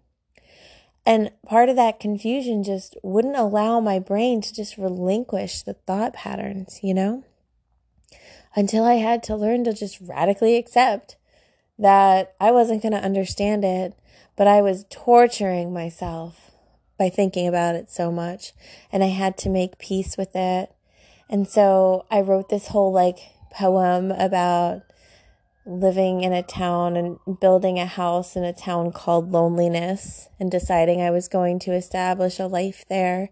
And 1.06 1.32
part 1.46 1.68
of 1.68 1.76
that 1.76 2.00
confusion 2.00 2.64
just 2.64 2.96
wouldn't 3.04 3.36
allow 3.36 3.82
my 3.82 4.00
brain 4.00 4.40
to 4.40 4.54
just 4.54 4.78
relinquish 4.78 5.64
the 5.64 5.74
thought 5.74 6.14
patterns, 6.14 6.80
you 6.82 6.94
know? 6.94 7.26
Until 8.56 8.86
I 8.86 8.94
had 8.94 9.24
to 9.24 9.36
learn 9.36 9.66
to 9.66 9.74
just 9.74 10.00
radically 10.00 10.56
accept 10.56 11.18
that 11.78 12.34
I 12.40 12.52
wasn't 12.52 12.82
going 12.82 12.94
to 12.94 13.04
understand 13.04 13.66
it, 13.66 13.94
but 14.38 14.48
I 14.48 14.62
was 14.62 14.86
torturing 14.90 15.74
myself 15.74 16.52
by 16.98 17.10
thinking 17.10 17.46
about 17.46 17.76
it 17.76 17.92
so 17.92 18.10
much. 18.10 18.54
And 18.90 19.04
I 19.04 19.08
had 19.08 19.38
to 19.40 19.50
make 19.50 19.80
peace 19.80 20.16
with 20.16 20.34
it. 20.34 20.72
And 21.30 21.46
so 21.46 22.06
I 22.10 22.22
wrote 22.22 22.48
this 22.48 22.68
whole 22.68 22.94
like 22.94 23.18
poem 23.52 24.12
about 24.12 24.82
living 25.66 26.24
in 26.24 26.34
a 26.34 26.42
town 26.44 26.96
and 26.98 27.20
building 27.40 27.78
a 27.78 27.86
house 27.86 28.36
in 28.36 28.44
a 28.44 28.54
town 28.54 28.92
called 28.92 29.32
loneliness 29.32 30.28
and 30.40 30.50
deciding 30.50 31.02
I 31.02 31.12
was 31.12 31.28
going 31.28 31.60
to 31.60 31.74
establish 31.74 32.40
a 32.40 32.48
life 32.48 32.86
there. 32.90 33.30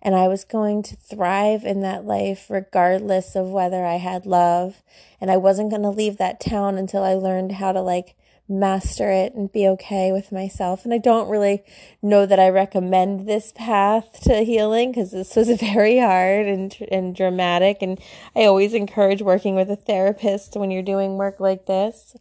And 0.00 0.14
I 0.14 0.28
was 0.28 0.44
going 0.44 0.82
to 0.84 0.96
thrive 0.96 1.64
in 1.64 1.80
that 1.80 2.04
life 2.04 2.46
regardless 2.48 3.34
of 3.34 3.50
whether 3.50 3.84
I 3.84 3.96
had 3.96 4.26
love. 4.26 4.82
And 5.20 5.30
I 5.30 5.36
wasn't 5.36 5.70
going 5.70 5.82
to 5.82 5.90
leave 5.90 6.18
that 6.18 6.40
town 6.40 6.78
until 6.78 7.02
I 7.02 7.14
learned 7.14 7.52
how 7.52 7.72
to 7.72 7.80
like 7.80 8.16
master 8.48 9.10
it 9.10 9.34
and 9.34 9.52
be 9.52 9.68
okay 9.68 10.10
with 10.10 10.32
myself. 10.32 10.84
And 10.84 10.94
I 10.94 10.98
don't 10.98 11.28
really 11.28 11.62
know 12.00 12.24
that 12.24 12.40
I 12.40 12.48
recommend 12.48 13.28
this 13.28 13.52
path 13.54 14.20
to 14.22 14.42
healing 14.42 14.90
because 14.90 15.10
this 15.10 15.36
was 15.36 15.48
very 15.60 15.98
hard 15.98 16.46
and, 16.46 16.74
and 16.90 17.14
dramatic. 17.14 17.78
And 17.82 18.00
I 18.34 18.44
always 18.44 18.74
encourage 18.74 19.20
working 19.20 19.54
with 19.54 19.70
a 19.70 19.76
therapist 19.76 20.56
when 20.56 20.70
you're 20.70 20.82
doing 20.82 21.16
work 21.16 21.40
like 21.40 21.66
this 21.66 22.16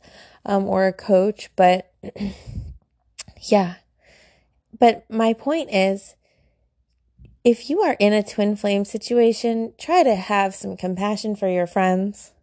um, 0.46 0.66
or 0.66 0.86
a 0.88 0.94
coach. 0.94 1.50
But 1.56 1.92
yeah. 3.42 3.76
But 4.78 5.10
my 5.10 5.34
point 5.34 5.70
is, 5.72 6.16
if 7.44 7.70
you 7.70 7.80
are 7.80 7.96
in 8.00 8.12
a 8.12 8.24
twin 8.24 8.58
flame 8.58 8.84
situation, 8.84 9.74
try 9.78 10.04
to 10.04 10.16
have 10.16 10.54
some 10.54 10.76
compassion 10.76 11.36
for 11.36 11.48
your 11.48 11.66
friends. 11.66 12.34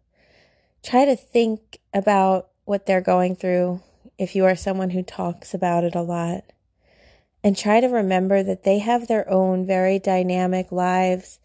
Try 0.81 1.05
to 1.05 1.15
think 1.15 1.77
about 1.93 2.49
what 2.65 2.85
they're 2.85 3.01
going 3.01 3.35
through 3.35 3.81
if 4.17 4.35
you 4.35 4.45
are 4.45 4.55
someone 4.55 4.89
who 4.91 5.03
talks 5.03 5.53
about 5.53 5.83
it 5.83 5.95
a 5.95 6.01
lot. 6.01 6.43
And 7.43 7.55
try 7.55 7.79
to 7.79 7.87
remember 7.87 8.41
that 8.41 8.63
they 8.63 8.79
have 8.79 9.07
their 9.07 9.29
own 9.29 9.65
very 9.67 9.99
dynamic 9.99 10.71
lives 10.71 11.39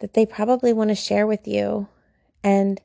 that 0.00 0.12
they 0.12 0.26
probably 0.26 0.72
want 0.72 0.90
to 0.90 0.94
share 0.94 1.26
with 1.26 1.48
you. 1.48 1.88
And 2.44 2.80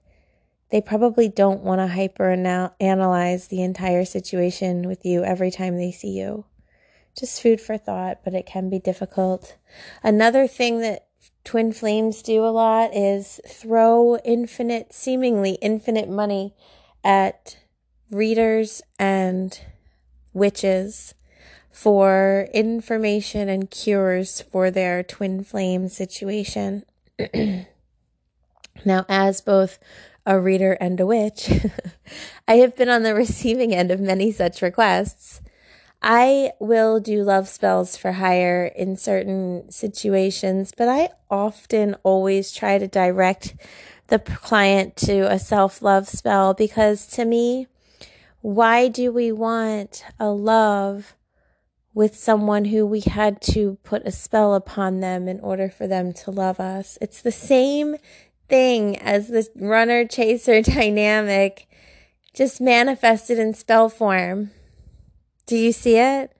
they 0.70 0.80
probably 0.80 1.28
don't 1.28 1.64
want 1.64 1.80
to 1.80 1.88
hyper 1.88 2.32
analyze 2.80 3.50
the 3.50 3.62
entire 3.62 4.06
situation 4.06 4.88
with 4.88 5.06
you 5.06 5.24
every 5.24 5.52
time 5.52 5.76
they 5.76 5.92
see 5.92 6.18
you. 6.18 6.46
Just 7.18 7.42
food 7.42 7.60
for 7.60 7.78
thought, 7.78 8.22
but 8.24 8.34
it 8.34 8.46
can 8.46 8.70
be 8.70 8.80
difficult. 8.80 9.58
Another 10.02 10.48
thing 10.48 10.80
that 10.80 11.08
twin 11.44 11.74
flames 11.74 12.22
do 12.22 12.46
a 12.46 12.48
lot 12.48 12.96
is 12.96 13.42
throw 13.46 14.18
infinite, 14.24 14.94
seemingly 14.94 15.58
infinite 15.62 16.08
money 16.08 16.56
at 17.04 17.58
readers 18.12 18.82
and 19.00 19.60
witches 20.34 21.16
for 21.72 22.48
information 22.54 23.48
and 23.48 23.72
cures 23.72 24.42
for 24.42 24.70
their 24.70 25.02
twin 25.02 25.44
flame 25.44 25.88
situation. 25.88 26.84
now, 28.86 29.06
as 29.08 29.42
both 29.42 29.80
a 30.26 30.40
reader 30.40 30.74
and 30.74 31.00
a 31.00 31.06
witch, 31.06 31.50
I 32.48 32.56
have 32.56 32.76
been 32.76 32.90
on 32.90 33.04
the 33.04 33.16
receiving 33.16 33.74
end 33.74 33.90
of 33.90 34.00
many 34.00 34.32
such 34.32 34.62
requests. 34.62 35.42
I 36.04 36.52
will 36.60 37.00
do 37.00 37.24
love 37.24 37.48
spells 37.48 37.96
for 37.96 38.14
hire 38.14 38.66
in 38.76 38.98
certain 38.98 39.70
situations, 39.72 40.74
but 40.76 40.90
I 40.90 41.10
often 41.30 41.96
always 42.04 42.52
try 42.52 42.80
to 42.80 42.88
direct 42.88 43.56
the 44.08 44.20
client 44.20 44.98
to 44.98 45.32
a 45.32 45.40
self 45.40 45.82
love 45.82 46.10
spell 46.10 46.54
because 46.54 47.06
to 47.08 47.24
me, 47.24 47.68
why 48.42 48.88
do 48.88 49.12
we 49.12 49.32
want 49.32 50.04
a 50.20 50.30
love 50.30 51.16
with 51.94 52.16
someone 52.18 52.66
who 52.66 52.86
we 52.86 53.02
had 53.02 53.42
to 53.42 53.78
put 53.84 54.06
a 54.06 54.12
spell 54.12 54.56
upon 54.56 55.00
them 55.00 55.28
in 55.28 55.40
order 55.42 55.70
for 55.70 55.88
them 55.88 56.12
to 56.12 56.32
love 56.32 56.60
us? 56.60 56.98
It's 57.02 57.22
the 57.22 57.32
same 57.32 57.98
thing 58.50 58.98
as 58.98 59.28
the 59.28 59.48
runner 59.56 60.06
chaser 60.06 60.62
dynamic, 60.64 61.68
just 62.34 62.60
manifested 62.60 63.38
in 63.38 63.54
spell 63.54 63.90
form. 63.90 64.52
Do 65.46 65.56
you 65.56 65.72
see 65.72 65.98
it? 65.98 66.36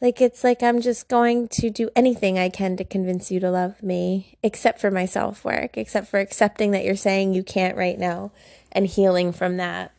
Like, 0.00 0.20
it's 0.20 0.42
like 0.42 0.62
I'm 0.62 0.80
just 0.80 1.08
going 1.08 1.48
to 1.48 1.70
do 1.70 1.88
anything 1.94 2.38
I 2.38 2.48
can 2.48 2.76
to 2.76 2.84
convince 2.84 3.30
you 3.30 3.38
to 3.40 3.50
love 3.50 3.82
me, 3.82 4.36
except 4.42 4.80
for 4.80 4.90
my 4.90 5.06
self 5.06 5.44
work, 5.44 5.76
except 5.76 6.08
for 6.08 6.18
accepting 6.18 6.72
that 6.72 6.84
you're 6.84 6.96
saying 6.96 7.34
you 7.34 7.44
can't 7.44 7.76
right 7.76 7.98
now 7.98 8.32
and 8.72 8.86
healing 8.86 9.32
from 9.32 9.58
that 9.58 9.92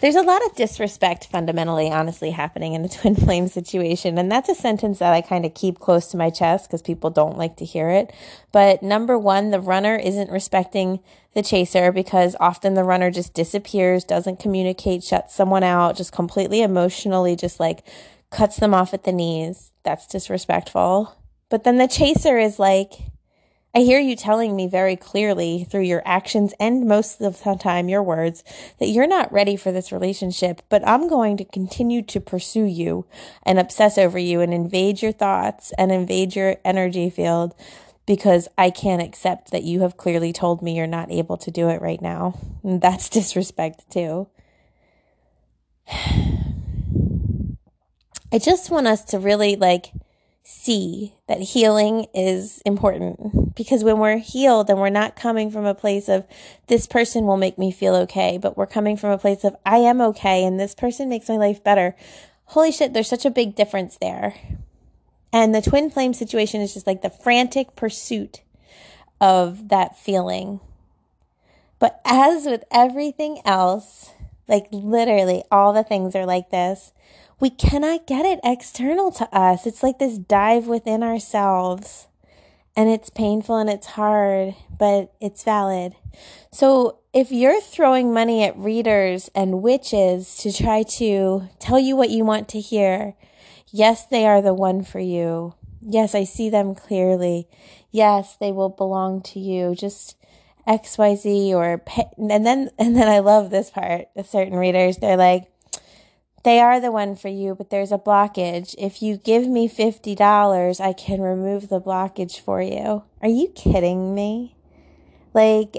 there's 0.00 0.16
a 0.16 0.22
lot 0.22 0.44
of 0.46 0.56
disrespect 0.56 1.26
fundamentally, 1.26 1.90
honestly, 1.90 2.30
happening 2.30 2.74
in 2.74 2.82
the 2.82 2.88
twin 3.00 3.14
flame 3.14 3.48
situation. 3.48 4.18
And 4.18 4.30
that's 4.30 4.48
a 4.48 4.54
sentence 4.54 4.98
that 4.98 5.12
I 5.12 5.20
kind 5.20 5.44
of 5.44 5.54
keep 5.54 5.78
close 5.78 6.06
to 6.08 6.16
my 6.16 6.30
chest 6.30 6.68
because 6.68 6.82
people 6.82 7.10
don't 7.10 7.38
like 7.38 7.56
to 7.56 7.64
hear 7.64 7.90
it. 7.90 8.12
But 8.52 8.82
number 8.82 9.18
one, 9.18 9.50
the 9.50 9.60
runner 9.60 9.96
isn't 9.96 10.30
respecting 10.30 11.00
the 11.34 11.42
chaser 11.42 11.92
because 11.92 12.34
often 12.40 12.74
the 12.74 12.84
runner 12.84 13.10
just 13.10 13.34
disappears, 13.34 14.04
doesn't 14.04 14.40
communicate, 14.40 15.04
shuts 15.04 15.34
someone 15.34 15.62
out, 15.62 15.96
just 15.96 16.12
completely 16.12 16.62
emotionally, 16.62 17.36
just 17.36 17.60
like 17.60 17.86
cuts 18.30 18.56
them 18.56 18.74
off 18.74 18.94
at 18.94 19.04
the 19.04 19.12
knees. 19.12 19.70
That's 19.82 20.06
disrespectful. 20.06 21.16
But 21.48 21.64
then 21.64 21.78
the 21.78 21.88
chaser 21.88 22.38
is 22.38 22.58
like, 22.58 22.92
I 23.72 23.80
hear 23.80 24.00
you 24.00 24.16
telling 24.16 24.56
me 24.56 24.66
very 24.66 24.96
clearly 24.96 25.62
through 25.62 25.82
your 25.82 26.02
actions 26.04 26.52
and 26.58 26.88
most 26.88 27.20
of 27.20 27.40
the 27.40 27.54
time 27.54 27.88
your 27.88 28.02
words 28.02 28.42
that 28.80 28.88
you're 28.88 29.06
not 29.06 29.32
ready 29.32 29.54
for 29.54 29.70
this 29.70 29.92
relationship, 29.92 30.62
but 30.68 30.86
I'm 30.86 31.06
going 31.06 31.36
to 31.36 31.44
continue 31.44 32.02
to 32.02 32.20
pursue 32.20 32.64
you 32.64 33.06
and 33.44 33.60
obsess 33.60 33.96
over 33.96 34.18
you 34.18 34.40
and 34.40 34.52
invade 34.52 35.02
your 35.02 35.12
thoughts 35.12 35.72
and 35.78 35.92
invade 35.92 36.34
your 36.34 36.56
energy 36.64 37.10
field 37.10 37.54
because 38.06 38.48
I 38.58 38.70
can't 38.70 39.02
accept 39.02 39.52
that 39.52 39.62
you 39.62 39.82
have 39.82 39.96
clearly 39.96 40.32
told 40.32 40.62
me 40.62 40.76
you're 40.76 40.88
not 40.88 41.12
able 41.12 41.36
to 41.36 41.52
do 41.52 41.68
it 41.68 41.80
right 41.80 42.02
now. 42.02 42.36
And 42.64 42.80
that's 42.80 43.08
disrespect 43.10 43.88
too. 43.88 44.26
I 48.32 48.38
just 48.38 48.68
want 48.70 48.88
us 48.88 49.04
to 49.06 49.20
really 49.20 49.54
like 49.54 49.92
see 50.50 51.14
that 51.28 51.40
healing 51.40 52.06
is 52.12 52.60
important 52.66 53.54
because 53.54 53.84
when 53.84 53.98
we're 53.98 54.18
healed 54.18 54.68
and 54.68 54.78
we're 54.78 54.90
not 54.90 55.16
coming 55.16 55.50
from 55.50 55.64
a 55.64 55.74
place 55.74 56.08
of 56.08 56.26
this 56.66 56.86
person 56.86 57.24
will 57.24 57.36
make 57.36 57.56
me 57.56 57.70
feel 57.70 57.94
okay, 57.94 58.36
but 58.36 58.56
we're 58.56 58.66
coming 58.66 58.96
from 58.96 59.10
a 59.10 59.18
place 59.18 59.44
of 59.44 59.56
I 59.64 59.78
am 59.78 60.00
okay 60.00 60.44
and 60.44 60.58
this 60.58 60.74
person 60.74 61.08
makes 61.08 61.28
my 61.28 61.36
life 61.36 61.62
better. 61.62 61.96
Holy 62.46 62.72
shit, 62.72 62.92
there's 62.92 63.08
such 63.08 63.24
a 63.24 63.30
big 63.30 63.54
difference 63.54 63.96
there. 64.00 64.34
And 65.32 65.54
the 65.54 65.62
twin 65.62 65.88
flame 65.90 66.12
situation 66.12 66.60
is 66.60 66.74
just 66.74 66.86
like 66.86 67.02
the 67.02 67.10
frantic 67.10 67.76
pursuit 67.76 68.42
of 69.20 69.68
that 69.68 69.96
feeling. 69.96 70.60
But 71.78 72.00
as 72.04 72.44
with 72.46 72.64
everything 72.70 73.40
else, 73.44 74.10
like 74.48 74.66
literally 74.72 75.44
all 75.50 75.72
the 75.72 75.84
things 75.84 76.16
are 76.16 76.26
like 76.26 76.50
this 76.50 76.92
we 77.40 77.50
cannot 77.50 78.06
get 78.06 78.26
it 78.26 78.38
external 78.44 79.10
to 79.12 79.34
us. 79.34 79.66
It's 79.66 79.82
like 79.82 79.98
this 79.98 80.18
dive 80.18 80.66
within 80.66 81.02
ourselves. 81.02 82.06
And 82.76 82.88
it's 82.88 83.10
painful 83.10 83.56
and 83.56 83.68
it's 83.68 83.86
hard, 83.86 84.54
but 84.78 85.12
it's 85.20 85.42
valid. 85.42 85.96
So 86.52 87.00
if 87.12 87.32
you're 87.32 87.60
throwing 87.60 88.14
money 88.14 88.44
at 88.44 88.56
readers 88.56 89.28
and 89.34 89.62
witches 89.62 90.36
to 90.38 90.52
try 90.52 90.84
to 90.84 91.48
tell 91.58 91.80
you 91.80 91.96
what 91.96 92.10
you 92.10 92.24
want 92.24 92.48
to 92.50 92.60
hear, 92.60 93.14
yes, 93.72 94.06
they 94.06 94.24
are 94.26 94.40
the 94.40 94.54
one 94.54 94.84
for 94.84 95.00
you. 95.00 95.54
Yes, 95.82 96.14
I 96.14 96.24
see 96.24 96.48
them 96.48 96.74
clearly. 96.74 97.48
Yes, 97.90 98.36
they 98.36 98.52
will 98.52 98.68
belong 98.68 99.22
to 99.22 99.40
you. 99.40 99.74
Just 99.74 100.16
XYZ 100.68 101.50
or 101.50 101.78
pay, 101.78 102.04
and 102.16 102.46
then 102.46 102.70
and 102.78 102.94
then 102.94 103.08
I 103.08 103.18
love 103.18 103.50
this 103.50 103.70
part. 103.70 104.08
Certain 104.24 104.56
readers, 104.56 104.98
they're 104.98 105.16
like, 105.16 105.50
they 106.42 106.60
are 106.60 106.80
the 106.80 106.90
one 106.90 107.16
for 107.16 107.28
you, 107.28 107.54
but 107.54 107.70
there's 107.70 107.92
a 107.92 107.98
blockage. 107.98 108.74
If 108.78 109.02
you 109.02 109.16
give 109.18 109.46
me 109.46 109.68
$50, 109.68 110.80
I 110.80 110.92
can 110.92 111.20
remove 111.20 111.68
the 111.68 111.80
blockage 111.80 112.40
for 112.40 112.62
you. 112.62 113.04
Are 113.20 113.28
you 113.28 113.48
kidding 113.48 114.14
me? 114.14 114.56
Like, 115.34 115.76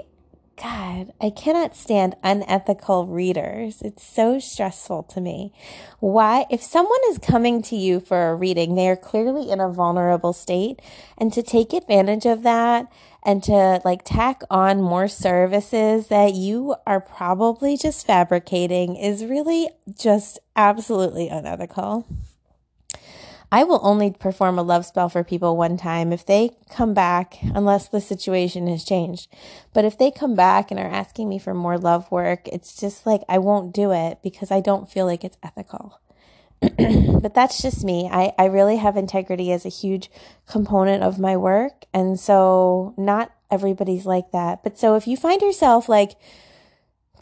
God, 0.62 1.12
I 1.20 1.30
cannot 1.30 1.74
stand 1.74 2.14
unethical 2.22 3.06
readers. 3.08 3.82
It's 3.82 4.04
so 4.04 4.38
stressful 4.38 5.02
to 5.04 5.20
me. 5.20 5.52
Why, 5.98 6.46
if 6.50 6.62
someone 6.62 7.00
is 7.08 7.18
coming 7.18 7.62
to 7.62 7.74
you 7.74 7.98
for 7.98 8.28
a 8.28 8.34
reading, 8.36 8.76
they 8.76 8.88
are 8.88 8.96
clearly 8.96 9.50
in 9.50 9.58
a 9.58 9.68
vulnerable 9.68 10.32
state. 10.32 10.80
And 11.18 11.32
to 11.32 11.42
take 11.42 11.72
advantage 11.72 12.26
of 12.26 12.44
that 12.44 12.92
and 13.24 13.42
to 13.44 13.80
like 13.84 14.02
tack 14.04 14.42
on 14.50 14.82
more 14.82 15.08
services 15.08 16.06
that 16.08 16.34
you 16.34 16.76
are 16.86 17.00
probably 17.00 17.76
just 17.76 18.06
fabricating 18.06 18.94
is 18.94 19.24
really 19.24 19.68
just 19.98 20.38
absolutely 20.54 21.28
unethical. 21.28 22.06
I 23.52 23.64
will 23.64 23.80
only 23.82 24.10
perform 24.10 24.58
a 24.58 24.62
love 24.62 24.86
spell 24.86 25.10
for 25.10 25.22
people 25.22 25.58
one 25.58 25.76
time 25.76 26.10
if 26.10 26.24
they 26.24 26.56
come 26.70 26.94
back, 26.94 27.36
unless 27.54 27.86
the 27.86 28.00
situation 28.00 28.66
has 28.66 28.82
changed. 28.82 29.28
But 29.74 29.84
if 29.84 29.98
they 29.98 30.10
come 30.10 30.34
back 30.34 30.70
and 30.70 30.80
are 30.80 30.88
asking 30.88 31.28
me 31.28 31.38
for 31.38 31.52
more 31.52 31.76
love 31.76 32.10
work, 32.10 32.48
it's 32.48 32.74
just 32.74 33.04
like 33.04 33.20
I 33.28 33.36
won't 33.36 33.74
do 33.74 33.92
it 33.92 34.20
because 34.22 34.50
I 34.50 34.60
don't 34.60 34.90
feel 34.90 35.04
like 35.04 35.22
it's 35.22 35.36
ethical. 35.42 36.00
but 36.60 37.34
that's 37.34 37.60
just 37.60 37.84
me. 37.84 38.08
I, 38.10 38.32
I 38.38 38.46
really 38.46 38.78
have 38.78 38.96
integrity 38.96 39.52
as 39.52 39.66
a 39.66 39.68
huge 39.68 40.10
component 40.46 41.02
of 41.02 41.18
my 41.18 41.36
work. 41.36 41.84
And 41.92 42.18
so 42.18 42.94
not 42.96 43.32
everybody's 43.50 44.06
like 44.06 44.30
that. 44.32 44.62
But 44.62 44.78
so 44.78 44.96
if 44.96 45.06
you 45.06 45.18
find 45.18 45.42
yourself 45.42 45.90
like, 45.90 46.12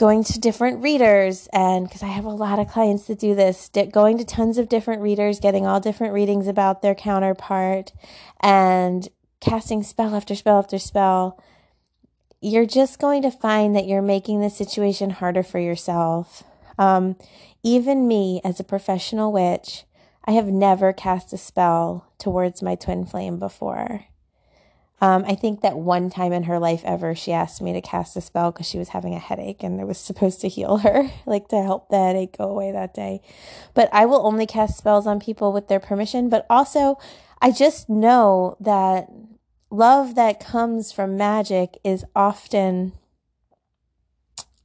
going 0.01 0.25
to 0.25 0.41
different 0.41 0.83
readers 0.83 1.47
and 1.53 1.87
because 1.87 2.03
I 2.03 2.07
have 2.07 2.25
a 2.25 2.31
lot 2.31 2.59
of 2.59 2.69
clients 2.69 3.05
that 3.05 3.19
do 3.19 3.35
this, 3.35 3.71
going 3.93 4.17
to 4.17 4.25
tons 4.25 4.57
of 4.57 4.71
different 4.71 5.03
readers, 5.03 5.41
getting 5.41 5.67
all 5.67 5.79
different 5.79 6.15
readings 6.15 6.49
about 6.49 6.81
their 6.81 6.95
counterpart 6.95 7.93
and 8.41 9.07
casting 9.41 9.83
spell 9.83 10.15
after 10.15 10.35
spell 10.35 10.59
after 10.59 10.79
spell, 10.79 11.39
you're 12.41 12.65
just 12.65 12.99
going 12.99 13.21
to 13.21 13.31
find 13.31 13.77
that 13.77 13.87
you're 13.87 14.01
making 14.01 14.41
the 14.41 14.49
situation 14.49 15.11
harder 15.11 15.43
for 15.43 15.59
yourself. 15.59 16.45
Um, 16.79 17.17
even 17.63 18.09
me, 18.09 18.41
as 18.43 18.59
a 18.59 18.65
professional 18.65 19.31
witch, 19.31 19.85
I 20.25 20.31
have 20.31 20.47
never 20.47 20.95
cast 20.95 21.35
a 21.35 21.37
spell 21.37 22.11
towards 22.19 22.63
my 22.63 22.75
twin 22.75 23.05
flame 23.05 23.39
before. 23.39 24.07
Um, 25.03 25.25
I 25.27 25.35
think 25.35 25.63
that 25.63 25.79
one 25.79 26.11
time 26.11 26.33
in 26.33 26.43
her 26.43 26.59
life 26.59 26.83
ever, 26.85 27.15
she 27.15 27.33
asked 27.33 27.63
me 27.63 27.73
to 27.73 27.81
cast 27.81 28.17
a 28.17 28.21
spell 28.21 28.53
because 28.53 28.69
she 28.69 28.79
was 28.79 28.91
having 28.91 29.15
a 29.15 29.19
headache 29.19 29.63
and 29.63 29.81
it 29.81 29.87
was 29.87 29.99
supposed 29.99 30.43
to 30.43 30.49
heal 30.49 30.79
her, 30.79 31.11
like 31.27 31.49
to 31.49 31.63
help 31.63 31.89
the 31.89 31.97
headache 31.97 32.37
go 32.37 32.45
away 32.45 32.71
that 32.73 32.93
day. 32.93 33.23
But 33.75 33.89
I 33.93 34.05
will 34.05 34.27
only 34.27 34.47
cast 34.47 34.77
spells 34.77 35.07
on 35.07 35.19
people 35.19 35.53
with 35.53 35.69
their 35.69 35.81
permission. 35.81 36.29
But 36.29 36.45
also, 36.51 36.99
I 37.41 37.51
just 37.51 37.89
know 37.89 38.57
that 38.61 39.09
love 39.71 40.17
that 40.17 40.45
comes 40.45 40.93
from 40.93 41.17
magic 41.17 41.79
is 41.83 42.05
often 42.15 42.93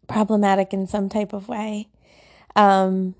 problematic 0.07 0.73
in 0.73 0.85
some 0.85 1.07
type 1.07 1.31
of 1.31 1.47
way. 1.47 1.87
Um, 2.55 3.15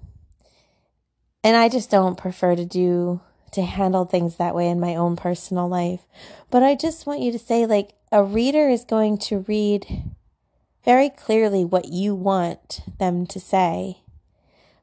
and 1.43 1.56
I 1.56 1.69
just 1.69 1.89
don't 1.89 2.17
prefer 2.17 2.56
to 2.56 2.65
do 2.65 3.21
to 3.56 3.63
handle 3.63 4.06
things 4.06 4.36
that 4.36 4.56
way 4.56 4.70
in 4.70 4.80
my 4.80 4.96
own 4.96 5.15
personal 5.15 5.68
life. 5.68 6.02
But 6.50 6.63
I 6.63 6.76
just 6.76 7.06
want 7.06 7.22
you 7.22 7.32
to 7.32 7.39
say, 7.39 7.65
like, 7.65 7.94
a 8.12 8.24
reader 8.24 8.70
is 8.70 8.86
going 8.86 9.18
to 9.20 9.39
read 9.48 10.04
very 10.84 11.10
clearly 11.10 11.65
what 11.65 11.89
you 11.89 12.13
want 12.13 12.82
them 13.00 13.26
to 13.28 13.39
say. 13.39 14.02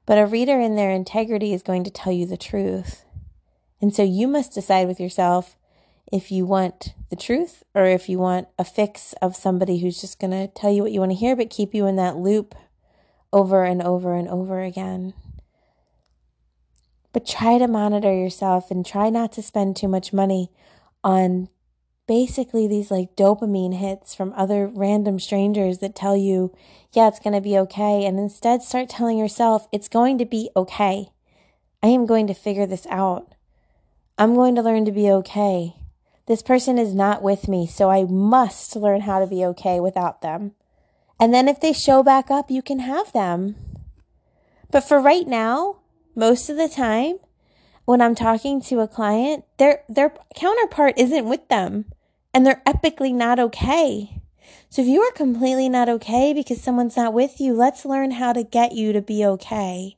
But 0.05 0.19
a 0.19 0.27
reader 0.27 0.59
in 0.59 0.75
their 0.75 0.91
integrity 0.91 1.53
is 1.53 1.63
going 1.63 1.85
to 1.85 1.91
tell 1.91 2.13
you 2.13 2.27
the 2.27 2.37
truth. 2.37 3.05
And 3.81 3.95
so 3.95 4.03
you 4.03 4.27
must 4.27 4.53
decide 4.53 4.89
with 4.89 5.01
yourself 5.01 5.57
if 6.13 6.31
you 6.31 6.45
want 6.45 6.95
the 7.09 7.17
truth 7.17 7.63
or 7.75 7.87
if 7.87 8.09
you 8.09 8.19
want 8.19 8.49
a 8.59 8.65
fix 8.65 9.15
of 9.23 9.35
somebody 9.37 9.79
who's 9.79 10.01
just 10.01 10.19
going 10.19 10.33
to 10.33 10.49
tell 10.49 10.71
you 10.71 10.83
what 10.83 10.93
you 10.93 11.01
want 11.01 11.13
to 11.13 11.17
hear, 11.17 11.37
but 11.37 11.51
keep 11.51 11.75
you 11.75 11.87
in 11.87 11.97
that 11.97 12.17
loop 12.17 12.55
over 13.33 13.65
and 13.65 13.83
over 13.83 14.15
and 14.15 14.29
over 14.29 14.61
again. 14.61 15.15
But 17.13 17.27
try 17.27 17.59
to 17.59 17.69
monitor 17.69 18.13
yourself 18.13 18.71
and 18.71 18.85
try 18.85 19.11
not 19.11 19.33
to 19.33 19.43
spend 19.43 19.77
too 19.77 19.89
much 19.89 20.13
money 20.13 20.51
on 21.05 21.49
basically 22.07 22.67
these 22.67 22.91
like 22.91 23.17
dopamine 23.17 23.75
hits 23.75 24.15
from 24.15 24.33
other 24.35 24.67
random 24.67 25.19
strangers 25.19 25.79
that 25.79 25.95
tell 25.95 26.17
you, 26.17 26.55
yeah, 26.93 27.09
it's 27.09 27.21
going 27.21 27.35
to 27.35 27.41
be 27.41 27.57
okay. 27.59 28.05
And 28.05 28.19
instead 28.19 28.63
start 28.63 28.89
telling 28.89 29.19
yourself, 29.19 29.69
it's 29.73 29.89
going 29.89 30.19
to 30.19 30.25
be 30.25 30.51
okay. 30.57 31.09
I 31.83 31.89
am 31.89 32.07
going 32.07 32.27
to 32.29 32.35
figure 32.35 32.67
this 32.67 32.87
out. 32.89 33.35
I'm 34.19 34.35
going 34.35 34.55
to 34.55 34.63
learn 34.63 34.85
to 34.85 34.93
be 34.93 35.11
okay. 35.11 35.75
This 36.27 36.43
person 36.43 36.79
is 36.79 36.95
not 36.95 37.23
with 37.23 37.49
me, 37.49 37.67
so 37.67 37.91
I 37.91 38.05
must 38.05 38.77
learn 38.77 39.03
how 39.03 39.19
to 39.19 39.27
be 39.27 39.45
okay 39.47 39.81
without 39.81 40.23
them. 40.23 40.53
And 41.19 41.35
then 41.35 41.49
if 41.49 41.61
they 41.61 41.73
show 41.73 42.03
back 42.03 42.31
up, 42.31 42.51
you 42.51 42.63
can 42.63 42.79
have 42.79 43.13
them. 43.13 43.57
But 44.71 44.81
for 44.83 45.01
right 45.01 45.27
now, 45.27 45.82
most 46.15 46.49
of 46.49 46.57
the 46.57 46.69
time 46.69 47.19
when 47.85 48.01
I'm 48.01 48.15
talking 48.15 48.61
to 48.63 48.81
a 48.81 48.89
client, 48.89 49.45
their 49.59 49.83
their 49.89 50.15
counterpart 50.35 50.95
isn't 50.99 51.29
with 51.29 51.49
them 51.49 51.87
and 52.33 52.47
they're 52.47 52.63
epically 52.67 53.13
not 53.13 53.39
okay. 53.39 54.23
So 54.71 54.83
if 54.83 54.89
you 54.89 55.03
are 55.03 55.13
completely 55.13 55.69
not 55.69 55.89
okay 55.89 56.33
because 56.33 56.61
someone's 56.61 56.97
not 56.97 57.13
with 57.13 57.41
you, 57.41 57.55
let's 57.55 57.85
learn 57.85 58.13
how 58.13 58.33
to 58.33 58.43
get 58.43 58.73
you 58.73 58.93
to 58.93 59.03
be 59.03 59.25
okay. 59.25 59.97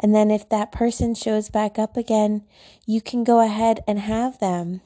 And 0.00 0.14
then 0.14 0.30
if 0.30 0.48
that 0.48 0.70
person 0.70 1.14
shows 1.14 1.50
back 1.50 1.78
up 1.78 1.96
again, 1.96 2.44
you 2.86 3.00
can 3.00 3.24
go 3.24 3.40
ahead 3.40 3.82
and 3.88 3.98
have 3.98 4.38
them. 4.38 4.80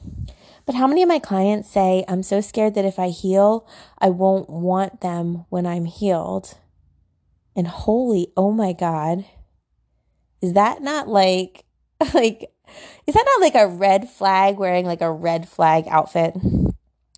But 0.65 0.75
how 0.75 0.87
many 0.87 1.03
of 1.03 1.09
my 1.09 1.19
clients 1.19 1.69
say, 1.69 2.03
I'm 2.07 2.23
so 2.23 2.41
scared 2.41 2.73
that 2.75 2.85
if 2.85 2.97
I 2.97 3.09
heal, 3.09 3.67
I 3.99 4.09
won't 4.09 4.49
want 4.49 5.01
them 5.01 5.45
when 5.49 5.67
I'm 5.67 5.85
healed? 5.85 6.57
And 7.55 7.67
holy, 7.67 8.31
oh 8.35 8.51
my 8.51 8.73
God. 8.73 9.25
Is 10.43 10.53
that 10.53 10.81
not 10.81 11.07
like, 11.07 11.63
like, 12.13 12.51
is 13.07 13.15
that 13.15 13.25
not 13.25 13.41
like 13.41 13.55
a 13.55 13.67
red 13.67 14.09
flag 14.09 14.57
wearing 14.57 14.85
like 14.85 15.01
a 15.01 15.11
red 15.11 15.47
flag 15.47 15.85
outfit? 15.87 16.35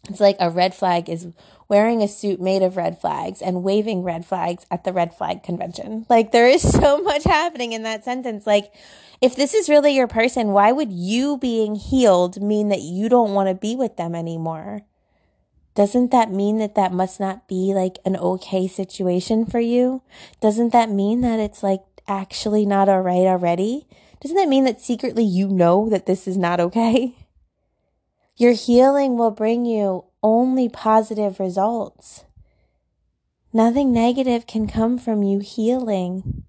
It's 0.07 0.19
like 0.19 0.37
a 0.39 0.51
red 0.51 0.75
flag 0.75 1.09
is 1.09 1.27
wearing 1.67 2.03
a 2.03 2.07
suit 2.07 2.39
made 2.39 2.61
of 2.61 2.77
red 2.77 3.01
flags 3.01 3.41
and 3.41 3.63
waving 3.63 4.03
red 4.03 4.27
flags 4.27 4.67
at 4.69 4.83
the 4.83 4.93
red 4.93 5.15
flag 5.15 5.41
convention. 5.41 6.05
Like 6.07 6.31
there 6.31 6.47
is 6.47 6.61
so 6.71 7.01
much 7.01 7.23
happening 7.23 7.73
in 7.73 7.81
that 7.81 8.05
sentence. 8.05 8.45
Like 8.45 8.71
if 9.21 9.35
this 9.35 9.55
is 9.55 9.69
really 9.69 9.95
your 9.95 10.07
person, 10.07 10.49
why 10.49 10.71
would 10.71 10.91
you 10.91 11.37
being 11.37 11.73
healed 11.73 12.39
mean 12.39 12.69
that 12.69 12.81
you 12.81 13.09
don't 13.09 13.33
want 13.33 13.49
to 13.49 13.55
be 13.55 13.75
with 13.75 13.97
them 13.97 14.13
anymore? 14.13 14.81
Doesn't 15.73 16.11
that 16.11 16.31
mean 16.31 16.59
that 16.59 16.75
that 16.75 16.93
must 16.93 17.19
not 17.19 17.47
be 17.47 17.73
like 17.73 17.97
an 18.05 18.15
okay 18.17 18.67
situation 18.67 19.47
for 19.47 19.59
you? 19.59 20.03
Doesn't 20.39 20.73
that 20.73 20.91
mean 20.91 21.21
that 21.21 21.39
it's 21.39 21.63
like 21.63 21.81
actually 22.07 22.65
not 22.65 22.89
all 22.89 23.01
right 23.01 23.25
already, 23.25 23.87
doesn't 24.21 24.37
that 24.37 24.49
mean 24.49 24.65
that 24.65 24.81
secretly 24.81 25.23
you 25.23 25.47
know 25.47 25.89
that 25.89 26.05
this 26.05 26.27
is 26.27 26.37
not 26.37 26.59
okay? 26.59 27.15
Your 28.37 28.53
healing 28.53 29.17
will 29.17 29.31
bring 29.31 29.65
you 29.65 30.05
only 30.21 30.67
positive 30.67 31.39
results. 31.39 32.25
Nothing 33.53 33.93
negative 33.93 34.47
can 34.47 34.67
come 34.67 34.97
from 34.97 35.23
you 35.23 35.39
healing. 35.39 36.43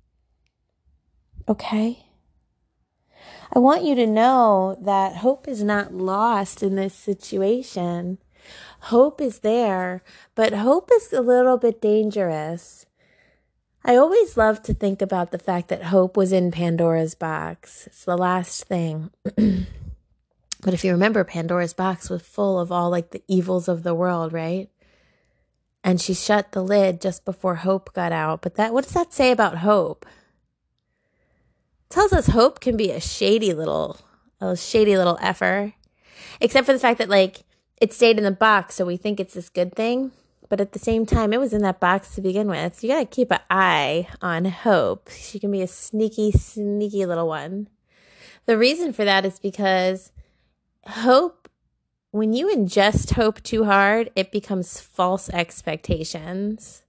Okay? 1.48 2.06
I 3.52 3.58
want 3.58 3.84
you 3.84 3.94
to 3.94 4.06
know 4.06 4.76
that 4.80 5.16
hope 5.16 5.46
is 5.46 5.62
not 5.62 5.94
lost 5.94 6.62
in 6.62 6.74
this 6.74 6.94
situation. 6.94 8.18
Hope 8.80 9.20
is 9.20 9.40
there, 9.40 10.02
but 10.34 10.52
hope 10.52 10.90
is 10.92 11.12
a 11.12 11.20
little 11.20 11.56
bit 11.56 11.80
dangerous 11.80 12.85
I 13.88 13.94
always 13.94 14.36
love 14.36 14.64
to 14.64 14.74
think 14.74 15.00
about 15.00 15.30
the 15.30 15.38
fact 15.38 15.68
that 15.68 15.84
hope 15.84 16.16
was 16.16 16.32
in 16.32 16.50
Pandora's 16.50 17.14
box. 17.14 17.86
It's 17.86 18.04
the 18.04 18.18
last 18.18 18.64
thing. 18.64 19.12
but 19.22 20.74
if 20.74 20.84
you 20.84 20.90
remember, 20.90 21.22
Pandora's 21.22 21.72
box 21.72 22.10
was 22.10 22.20
full 22.22 22.58
of 22.58 22.72
all 22.72 22.90
like 22.90 23.12
the 23.12 23.22
evils 23.28 23.68
of 23.68 23.84
the 23.84 23.94
world, 23.94 24.32
right? 24.32 24.68
And 25.84 26.00
she 26.00 26.14
shut 26.14 26.50
the 26.50 26.64
lid 26.64 27.00
just 27.00 27.24
before 27.24 27.54
hope 27.54 27.94
got 27.94 28.10
out. 28.10 28.42
But 28.42 28.56
that, 28.56 28.74
what 28.74 28.82
does 28.82 28.94
that 28.94 29.12
say 29.12 29.30
about 29.30 29.58
hope? 29.58 30.04
It 31.88 31.94
tells 31.94 32.12
us 32.12 32.26
hope 32.26 32.58
can 32.58 32.76
be 32.76 32.90
a 32.90 33.00
shady 33.00 33.54
little, 33.54 34.00
a 34.40 34.56
shady 34.56 34.96
little 34.96 35.16
effer. 35.22 35.74
Except 36.40 36.66
for 36.66 36.72
the 36.72 36.80
fact 36.80 36.98
that 36.98 37.08
like 37.08 37.44
it 37.80 37.92
stayed 37.92 38.18
in 38.18 38.24
the 38.24 38.32
box, 38.32 38.74
so 38.74 38.84
we 38.84 38.96
think 38.96 39.20
it's 39.20 39.34
this 39.34 39.48
good 39.48 39.76
thing. 39.76 40.10
But 40.48 40.60
at 40.60 40.72
the 40.72 40.78
same 40.78 41.06
time, 41.06 41.32
it 41.32 41.40
was 41.40 41.52
in 41.52 41.62
that 41.62 41.80
box 41.80 42.14
to 42.14 42.20
begin 42.20 42.48
with. 42.48 42.82
You 42.82 42.90
got 42.90 43.00
to 43.00 43.06
keep 43.06 43.30
an 43.30 43.40
eye 43.50 44.08
on 44.22 44.44
Hope. 44.44 45.08
She 45.10 45.38
can 45.38 45.50
be 45.50 45.62
a 45.62 45.66
sneaky, 45.66 46.32
sneaky 46.32 47.04
little 47.06 47.28
one. 47.28 47.68
The 48.46 48.56
reason 48.56 48.92
for 48.92 49.04
that 49.04 49.24
is 49.24 49.38
because 49.38 50.12
Hope, 50.86 51.48
when 52.12 52.32
you 52.32 52.48
ingest 52.48 53.14
Hope 53.14 53.42
too 53.42 53.64
hard, 53.64 54.10
it 54.14 54.30
becomes 54.30 54.80
false 54.80 55.28
expectations. 55.30 56.84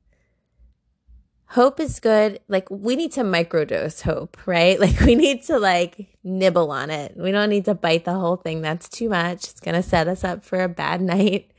Hope 1.51 1.79
is 1.79 2.01
good. 2.01 2.41
Like 2.49 2.69
we 2.69 2.97
need 2.97 3.13
to 3.13 3.21
microdose 3.21 4.01
hope, 4.01 4.37
right? 4.45 4.77
Like 4.87 4.99
we 4.99 5.15
need 5.15 5.43
to 5.43 5.57
like 5.57 6.17
nibble 6.23 6.71
on 6.71 6.89
it. 6.89 7.15
We 7.15 7.31
don't 7.31 7.49
need 7.49 7.65
to 7.65 7.73
bite 7.73 8.03
the 8.03 8.13
whole 8.13 8.35
thing. 8.35 8.61
That's 8.61 8.89
too 8.89 9.09
much. 9.09 9.45
It's 9.49 9.61
going 9.61 9.75
to 9.75 9.87
set 9.87 10.07
us 10.07 10.23
up 10.23 10.43
for 10.43 10.61
a 10.61 10.69
bad 10.69 11.01
night. 11.15 11.51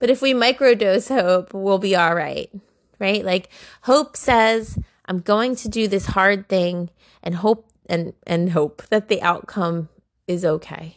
But 0.00 0.10
if 0.10 0.20
we 0.20 0.32
microdose 0.32 1.08
hope, 1.08 1.54
we'll 1.54 1.78
be 1.78 1.94
all 1.94 2.14
right, 2.14 2.50
right? 2.98 3.24
Like 3.24 3.50
hope 3.82 4.16
says, 4.16 4.78
I'm 5.04 5.20
going 5.20 5.54
to 5.56 5.68
do 5.68 5.86
this 5.86 6.06
hard 6.06 6.48
thing 6.48 6.90
and 7.22 7.36
hope 7.36 7.70
and, 7.86 8.14
and 8.26 8.50
hope 8.50 8.82
that 8.88 9.08
the 9.08 9.22
outcome 9.22 9.88
is 10.26 10.44
okay. 10.44 10.96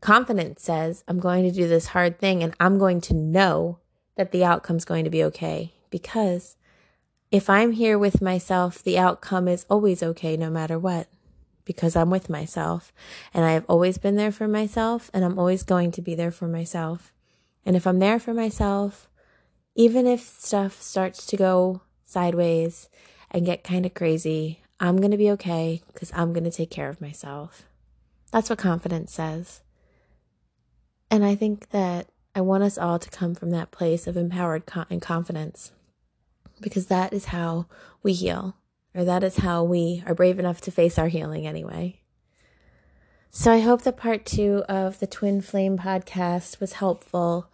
Confidence 0.00 0.62
says, 0.62 1.04
I'm 1.06 1.20
going 1.20 1.44
to 1.44 1.50
do 1.50 1.68
this 1.68 1.88
hard 1.88 2.18
thing 2.18 2.42
and 2.42 2.54
I'm 2.58 2.78
going 2.78 3.00
to 3.02 3.14
know 3.14 3.78
that 4.16 4.32
the 4.32 4.44
outcome's 4.44 4.84
going 4.84 5.04
to 5.04 5.10
be 5.10 5.24
okay 5.24 5.74
because 5.90 6.56
if 7.30 7.50
I'm 7.50 7.72
here 7.72 7.98
with 7.98 8.22
myself, 8.22 8.82
the 8.82 8.98
outcome 8.98 9.46
is 9.46 9.66
always 9.68 10.02
okay 10.02 10.36
no 10.36 10.48
matter 10.48 10.78
what 10.78 11.08
because 11.64 11.94
I'm 11.96 12.08
with 12.08 12.30
myself 12.30 12.92
and 13.34 13.44
I 13.44 13.52
have 13.52 13.66
always 13.68 13.98
been 13.98 14.16
there 14.16 14.32
for 14.32 14.48
myself 14.48 15.10
and 15.12 15.24
I'm 15.24 15.38
always 15.38 15.64
going 15.64 15.92
to 15.92 16.00
be 16.00 16.14
there 16.14 16.30
for 16.30 16.48
myself. 16.48 17.12
And 17.64 17.76
if 17.76 17.86
I'm 17.86 17.98
there 17.98 18.18
for 18.18 18.34
myself, 18.34 19.08
even 19.74 20.06
if 20.06 20.20
stuff 20.20 20.80
starts 20.80 21.26
to 21.26 21.36
go 21.36 21.82
sideways 22.04 22.88
and 23.30 23.46
get 23.46 23.64
kind 23.64 23.86
of 23.86 23.94
crazy, 23.94 24.62
I'm 24.80 24.96
going 24.96 25.10
to 25.10 25.16
be 25.16 25.30
okay 25.32 25.82
because 25.92 26.12
I'm 26.14 26.32
going 26.32 26.44
to 26.44 26.50
take 26.50 26.70
care 26.70 26.88
of 26.88 27.00
myself. 27.00 27.64
That's 28.32 28.50
what 28.50 28.58
confidence 28.58 29.12
says. 29.12 29.62
And 31.10 31.24
I 31.24 31.34
think 31.34 31.70
that 31.70 32.08
I 32.34 32.40
want 32.40 32.62
us 32.62 32.78
all 32.78 32.98
to 32.98 33.10
come 33.10 33.34
from 33.34 33.50
that 33.50 33.70
place 33.70 34.06
of 34.06 34.16
empowered 34.16 34.66
con- 34.66 34.86
and 34.90 35.02
confidence 35.02 35.72
because 36.60 36.86
that 36.86 37.12
is 37.12 37.26
how 37.26 37.66
we 38.02 38.12
heal, 38.12 38.56
or 38.94 39.04
that 39.04 39.24
is 39.24 39.38
how 39.38 39.64
we 39.64 40.02
are 40.06 40.14
brave 40.14 40.38
enough 40.38 40.60
to 40.62 40.70
face 40.70 40.98
our 40.98 41.08
healing 41.08 41.46
anyway. 41.46 42.00
So 43.30 43.52
I 43.52 43.60
hope 43.60 43.82
that 43.82 43.96
part 43.96 44.24
two 44.24 44.64
of 44.68 45.00
the 45.00 45.06
Twin 45.06 45.40
Flame 45.42 45.76
podcast 45.76 46.60
was 46.60 46.74
helpful. 46.74 47.52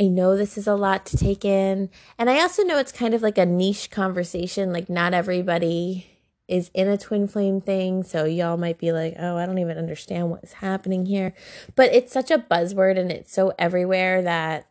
I 0.00 0.04
know 0.04 0.36
this 0.36 0.56
is 0.56 0.68
a 0.68 0.76
lot 0.76 1.04
to 1.06 1.16
take 1.16 1.44
in. 1.44 1.90
And 2.18 2.30
I 2.30 2.40
also 2.40 2.62
know 2.62 2.78
it's 2.78 2.92
kind 2.92 3.14
of 3.14 3.22
like 3.22 3.36
a 3.36 3.44
niche 3.44 3.90
conversation. 3.90 4.72
Like, 4.72 4.88
not 4.88 5.14
everybody 5.14 6.06
is 6.46 6.70
in 6.72 6.88
a 6.88 6.96
twin 6.96 7.26
flame 7.26 7.60
thing. 7.60 8.04
So 8.04 8.24
y'all 8.24 8.56
might 8.56 8.78
be 8.78 8.92
like, 8.92 9.16
oh, 9.18 9.36
I 9.36 9.44
don't 9.44 9.58
even 9.58 9.76
understand 9.76 10.30
what's 10.30 10.54
happening 10.54 11.04
here. 11.04 11.34
But 11.74 11.92
it's 11.92 12.12
such 12.12 12.30
a 12.30 12.38
buzzword 12.38 12.96
and 12.96 13.10
it's 13.10 13.32
so 13.32 13.52
everywhere 13.58 14.22
that 14.22 14.68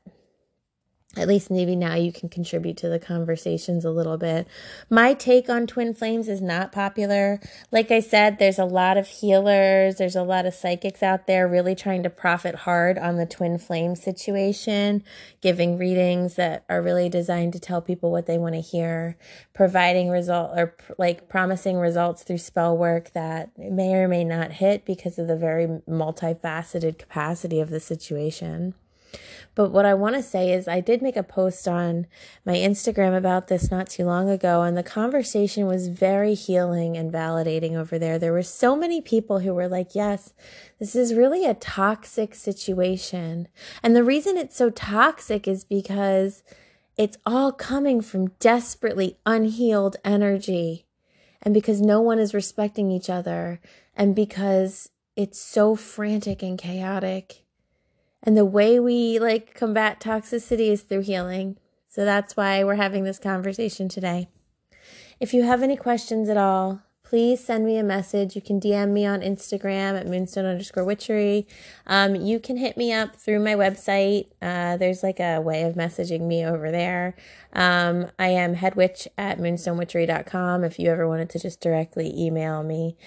at 1.16 1.28
least 1.28 1.50
maybe 1.50 1.76
now 1.76 1.96
you 1.96 2.12
can 2.12 2.30
contribute 2.30 2.78
to 2.78 2.90
the 2.90 3.00
conversations 3.00 3.86
a 3.86 3.90
little 3.90 4.18
bit. 4.18 4.48
My 4.90 5.14
take 5.14 5.50
on 5.50 5.66
twin 5.66 5.94
flames 5.94 6.28
is 6.28 6.42
not 6.42 6.72
popular. 6.72 7.40
Like 7.72 7.92
I 7.92 8.02
said, 8.02 8.38
there's 8.38 8.60
a 8.60 8.66
lot 8.66 8.98
of 8.98 9.08
healers, 9.08 9.96
there's 9.96 10.16
a 10.16 10.24
lot 10.24 10.46
of 10.46 10.54
psychics 10.54 11.02
out 11.02 11.26
there 11.26 11.48
really 11.48 11.76
trying 11.76 12.04
to 12.04 12.10
profit 12.10 12.54
hard 12.56 12.98
on 12.98 13.16
the 13.16 13.26
twin 13.26 13.58
flame 13.58 13.96
situation, 13.96 15.04
giving 15.42 15.78
readings 15.78 16.36
that 16.36 16.66
are 16.70 16.82
really 16.82 17.10
designed 17.10 17.54
to 17.54 17.60
tell 17.60 17.82
people 17.82 18.12
what 18.12 18.28
they 18.28 18.38
want 18.38 18.56
to 18.56 18.62
hear, 18.62 19.18
providing 19.54 20.10
result 20.10 20.52
or 20.56 20.76
like 20.98 21.30
promising 21.30 21.78
results 21.78 22.22
through 22.24 22.38
spell 22.38 22.78
work 22.78 23.14
that 23.14 23.58
may 23.58 23.94
or 23.96 24.08
may 24.08 24.24
not 24.24 24.52
hit 24.52 24.86
because 24.86 25.18
of 25.18 25.28
the 25.28 25.38
very 25.38 25.68
multifaceted 25.90 27.00
capacity 27.00 27.60
of 27.60 27.70
the 27.70 27.80
situation. 27.80 28.76
But 29.58 29.72
what 29.72 29.88
I 29.88 29.96
want 29.96 30.16
to 30.16 30.22
say 30.22 30.52
is, 30.52 30.68
I 30.68 30.82
did 30.82 31.02
make 31.02 31.18
a 31.18 31.24
post 31.24 31.68
on 31.68 32.06
my 32.46 32.54
Instagram 32.54 33.18
about 33.18 33.48
this 33.48 33.72
not 33.72 33.90
too 33.90 34.06
long 34.06 34.30
ago, 34.30 34.62
and 34.62 34.78
the 34.78 34.84
conversation 34.84 35.66
was 35.66 35.88
very 35.88 36.36
healing 36.36 36.96
and 36.96 37.12
validating 37.12 37.74
over 37.74 37.98
there. 37.98 38.20
There 38.20 38.34
were 38.34 38.44
so 38.44 38.76
many 38.76 39.02
people 39.02 39.40
who 39.40 39.56
were 39.56 39.68
like, 39.68 39.96
Yes, 39.96 40.32
this 40.78 40.96
is 40.96 41.16
really 41.16 41.44
a 41.44 41.56
toxic 41.56 42.36
situation. 42.36 43.48
And 43.82 43.96
the 43.96 44.04
reason 44.04 44.38
it's 44.38 44.56
so 44.56 44.70
toxic 44.70 45.48
is 45.48 45.64
because 45.64 46.44
it's 46.96 47.18
all 47.26 47.52
coming 47.52 48.02
from 48.02 48.28
desperately 48.40 49.18
unhealed 49.26 49.98
energy, 50.06 50.86
and 51.42 51.52
because 51.52 51.82
no 51.82 52.00
one 52.00 52.20
is 52.20 52.36
respecting 52.36 52.92
each 52.92 53.10
other, 53.10 53.60
and 53.96 54.16
because 54.16 54.92
it's 55.16 55.40
so 55.40 55.76
frantic 55.76 56.44
and 56.44 56.60
chaotic. 56.60 57.47
And 58.24 58.36
the 58.36 58.46
way 58.46 58.80
we 58.80 59.20
like 59.20 59.54
combat 59.54 60.00
toxicity 60.00 60.70
is 60.70 60.82
through 60.82 61.02
healing. 61.02 61.58
So 61.88 62.06
that's 62.06 62.36
why 62.36 62.64
we're 62.64 62.76
having 62.76 63.04
this 63.04 63.20
conversation 63.20 63.90
today. 63.90 64.28
If 65.20 65.34
you 65.34 65.44
have 65.44 65.64
any 65.64 65.76
questions 65.76 66.30
at 66.30 66.38
all, 66.38 66.84
please 67.04 67.44
send 67.44 67.66
me 67.66 67.78
a 67.78 67.84
message. 67.84 68.36
You 68.36 68.42
can 68.42 68.60
DM 68.60 68.90
me 68.90 69.06
on 69.06 69.22
Instagram 69.22 69.98
at 69.98 70.08
moonstone 70.08 70.46
underscore 70.46 70.84
witchery. 70.84 71.48
Um, 71.86 72.16
you 72.16 72.40
can 72.40 72.58
hit 72.58 72.76
me 72.76 72.92
up 72.92 73.16
through 73.16 73.40
my 73.40 73.56
website. 73.56 74.28
Uh, 74.42 74.76
there's 74.76 75.04
like 75.04 75.20
a 75.20 75.40
way 75.40 75.64
of 75.64 75.76
messaging 75.76 76.28
me 76.28 76.46
over 76.46 76.70
there. 76.70 77.16
Um, 77.54 78.12
I 78.20 78.28
am 78.28 78.56
headwitch 78.56 79.08
at 79.18 79.40
moonstonewitchery.com 79.40 80.66
if 80.66 80.78
you 80.78 80.92
ever 80.92 81.08
wanted 81.08 81.30
to 81.30 81.40
just 81.40 81.62
directly 81.62 82.14
email 82.16 82.62
me. 82.62 82.98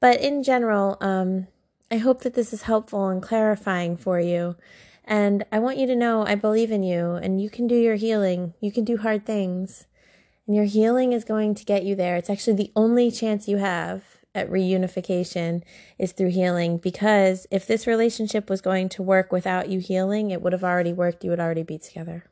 But 0.00 0.20
in 0.20 0.44
general, 0.44 0.96
um, 1.00 1.48
I 1.90 1.96
hope 1.96 2.22
that 2.22 2.34
this 2.34 2.52
is 2.52 2.62
helpful 2.62 3.08
and 3.08 3.22
clarifying 3.22 3.96
for 3.96 4.20
you. 4.20 4.56
And 5.04 5.46
I 5.50 5.58
want 5.58 5.78
you 5.78 5.86
to 5.86 5.96
know 5.96 6.26
I 6.26 6.34
believe 6.34 6.70
in 6.70 6.82
you 6.82 7.12
and 7.14 7.40
you 7.40 7.48
can 7.48 7.66
do 7.66 7.74
your 7.74 7.94
healing. 7.94 8.52
You 8.60 8.70
can 8.70 8.84
do 8.84 8.98
hard 8.98 9.24
things. 9.24 9.86
And 10.46 10.54
your 10.54 10.66
healing 10.66 11.12
is 11.12 11.24
going 11.24 11.54
to 11.54 11.64
get 11.64 11.84
you 11.84 11.94
there. 11.94 12.16
It's 12.16 12.28
actually 12.28 12.56
the 12.56 12.72
only 12.76 13.10
chance 13.10 13.48
you 13.48 13.56
have 13.56 14.04
at 14.34 14.50
reunification 14.50 15.62
is 15.98 16.12
through 16.12 16.30
healing 16.30 16.76
because 16.76 17.46
if 17.50 17.66
this 17.66 17.86
relationship 17.86 18.50
was 18.50 18.60
going 18.60 18.90
to 18.90 19.02
work 19.02 19.32
without 19.32 19.70
you 19.70 19.80
healing, 19.80 20.30
it 20.30 20.42
would 20.42 20.52
have 20.52 20.64
already 20.64 20.92
worked. 20.92 21.24
You 21.24 21.30
would 21.30 21.40
already 21.40 21.62
be 21.62 21.78
together. 21.78 22.24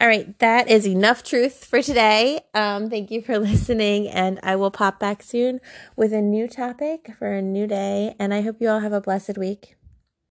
All 0.00 0.06
right, 0.06 0.38
that 0.38 0.68
is 0.68 0.86
enough 0.86 1.24
truth 1.24 1.64
for 1.64 1.82
today. 1.82 2.40
Um, 2.54 2.88
thank 2.88 3.10
you 3.10 3.20
for 3.20 3.36
listening, 3.40 4.06
and 4.08 4.38
I 4.44 4.54
will 4.54 4.70
pop 4.70 5.00
back 5.00 5.24
soon 5.24 5.60
with 5.96 6.12
a 6.12 6.20
new 6.20 6.46
topic 6.46 7.10
for 7.18 7.32
a 7.32 7.42
new 7.42 7.66
day. 7.66 8.14
And 8.16 8.32
I 8.32 8.42
hope 8.42 8.58
you 8.60 8.68
all 8.68 8.78
have 8.78 8.92
a 8.92 9.00
blessed 9.00 9.36
week. 9.36 9.77